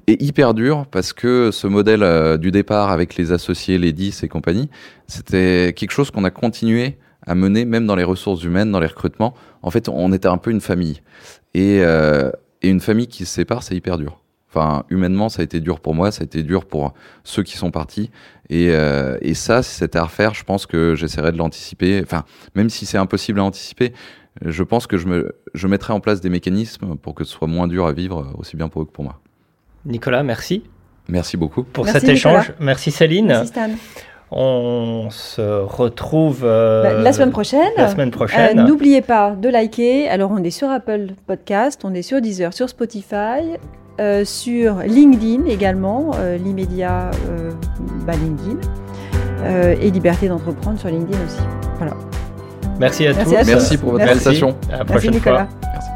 est 0.08 0.22
hyper 0.22 0.54
dur 0.54 0.86
parce 0.88 1.14
que 1.14 1.52
ce 1.52 1.68
modèle 1.68 2.04
euh, 2.04 2.38
du 2.38 2.52
départ 2.52 2.92
avec 2.92 3.16
les 3.16 3.32
associés, 3.32 3.78
les 3.78 3.94
10 3.94 4.24
et 4.24 4.28
compagnie, 4.28 4.70
c'était 5.08 5.74
quelque 5.76 5.92
chose 5.92 6.12
qu'on 6.12 6.24
a 6.24 6.32
continué 6.32 6.98
à 7.26 7.36
mener 7.36 7.66
même 7.66 7.86
dans 7.86 7.96
les 7.96 8.04
ressources 8.04 8.44
humaines, 8.44 8.72
dans 8.72 8.80
les 8.80 8.88
recrutements. 8.88 9.34
En 9.62 9.72
fait, 9.72 9.88
on 9.88 10.12
était 10.12 10.28
un 10.28 10.38
peu 10.38 10.52
une 10.52 10.62
famille. 10.62 11.02
Et, 11.54 11.80
euh, 11.82 12.32
et 12.62 12.70
une 12.70 12.82
famille 12.82 13.08
qui 13.08 13.26
se 13.26 13.34
sépare, 13.34 13.64
c'est 13.64 13.76
hyper 13.76 13.98
dur. 13.98 14.20
Enfin, 14.50 14.84
humainement, 14.90 15.30
ça 15.30 15.42
a 15.42 15.46
été 15.46 15.60
dur 15.62 15.80
pour 15.80 15.96
moi, 15.96 16.12
ça 16.12 16.22
a 16.22 16.26
été 16.26 16.44
dur 16.44 16.66
pour 16.66 16.94
ceux 17.24 17.42
qui 17.42 17.58
sont 17.58 17.72
partis. 17.72 18.12
Et, 18.50 18.70
euh, 18.70 19.18
et 19.22 19.34
ça, 19.34 19.64
si 19.64 19.76
c'était 19.76 19.98
à 19.98 20.04
refaire, 20.04 20.36
je 20.36 20.44
pense 20.44 20.68
que 20.68 20.96
j'essaierais 20.96 21.32
de 21.32 21.38
l'anticiper. 21.38 22.02
Enfin, 22.04 22.24
même 22.56 22.70
si 22.70 22.86
c'est 22.86 23.00
impossible 23.00 23.40
à 23.40 23.44
anticiper, 23.44 23.94
je 24.46 24.64
pense 24.64 24.86
que 24.86 24.98
je, 24.98 25.08
me, 25.08 25.36
je 25.56 25.68
mettrais 25.68 25.94
en 25.94 26.00
place 26.00 26.22
des 26.22 26.30
mécanismes 26.30 26.98
pour 26.98 27.16
que 27.16 27.24
ce 27.24 27.32
soit 27.32 27.48
moins 27.48 27.68
dur 27.68 27.88
à 27.88 27.94
vivre, 27.94 28.32
aussi 28.38 28.56
bien 28.56 28.68
pour 28.68 28.84
eux 28.84 28.86
que 28.86 28.92
pour 28.92 29.04
moi. 29.04 29.23
Nicolas, 29.86 30.24
merci. 30.24 30.64
Merci 31.08 31.38
beaucoup. 31.38 31.64
Pour 31.64 31.88
cet 31.88 32.06
échange. 32.06 32.54
Merci 32.60 32.92
Céline. 32.92 33.28
Merci 33.28 33.48
Stan. 33.48 33.70
On 34.36 35.10
se 35.12 35.62
retrouve 35.62 36.42
euh, 36.44 36.82
bah, 36.84 36.94
la 36.94 37.14
semaine 37.14 37.32
prochaine. 37.32 37.70
La 37.78 37.90
semaine 37.90 38.10
prochaine. 38.10 38.60
Euh, 38.60 38.64
n'oubliez 38.64 39.02
pas 39.02 39.32
de 39.32 39.48
liker. 39.48 40.10
Alors, 40.10 40.32
on 40.32 40.44
est 40.44 40.50
sur 40.50 40.72
Apple 40.72 41.10
Podcast, 41.28 41.82
on 41.84 41.94
est 41.94 42.02
sur 42.02 42.20
Deezer, 42.20 42.52
sur 42.52 42.68
Spotify, 42.68 43.60
euh, 44.00 44.26
sur 44.26 44.78
LinkedIn 44.80 45.46
également, 45.46 46.12
l'immédiat 46.44 47.12
bah, 48.08 48.14
LinkedIn, 48.14 48.58
et 49.80 49.92
Liberté 49.92 50.30
d'entreprendre 50.30 50.80
sur 50.80 50.90
LinkedIn 50.90 51.20
aussi. 51.26 51.42
Voilà. 51.78 51.94
Merci 52.80 53.06
à 53.06 53.14
tous. 53.14 53.30
Merci 53.30 53.78
pour 53.78 53.92
votre 53.92 54.10
invitation. 54.10 54.58
À 54.72 54.80
la 54.80 54.86
prochaine 54.86 55.12
Merci 55.12 55.20
Nicolas. 55.20 55.48
Merci. 55.62 55.90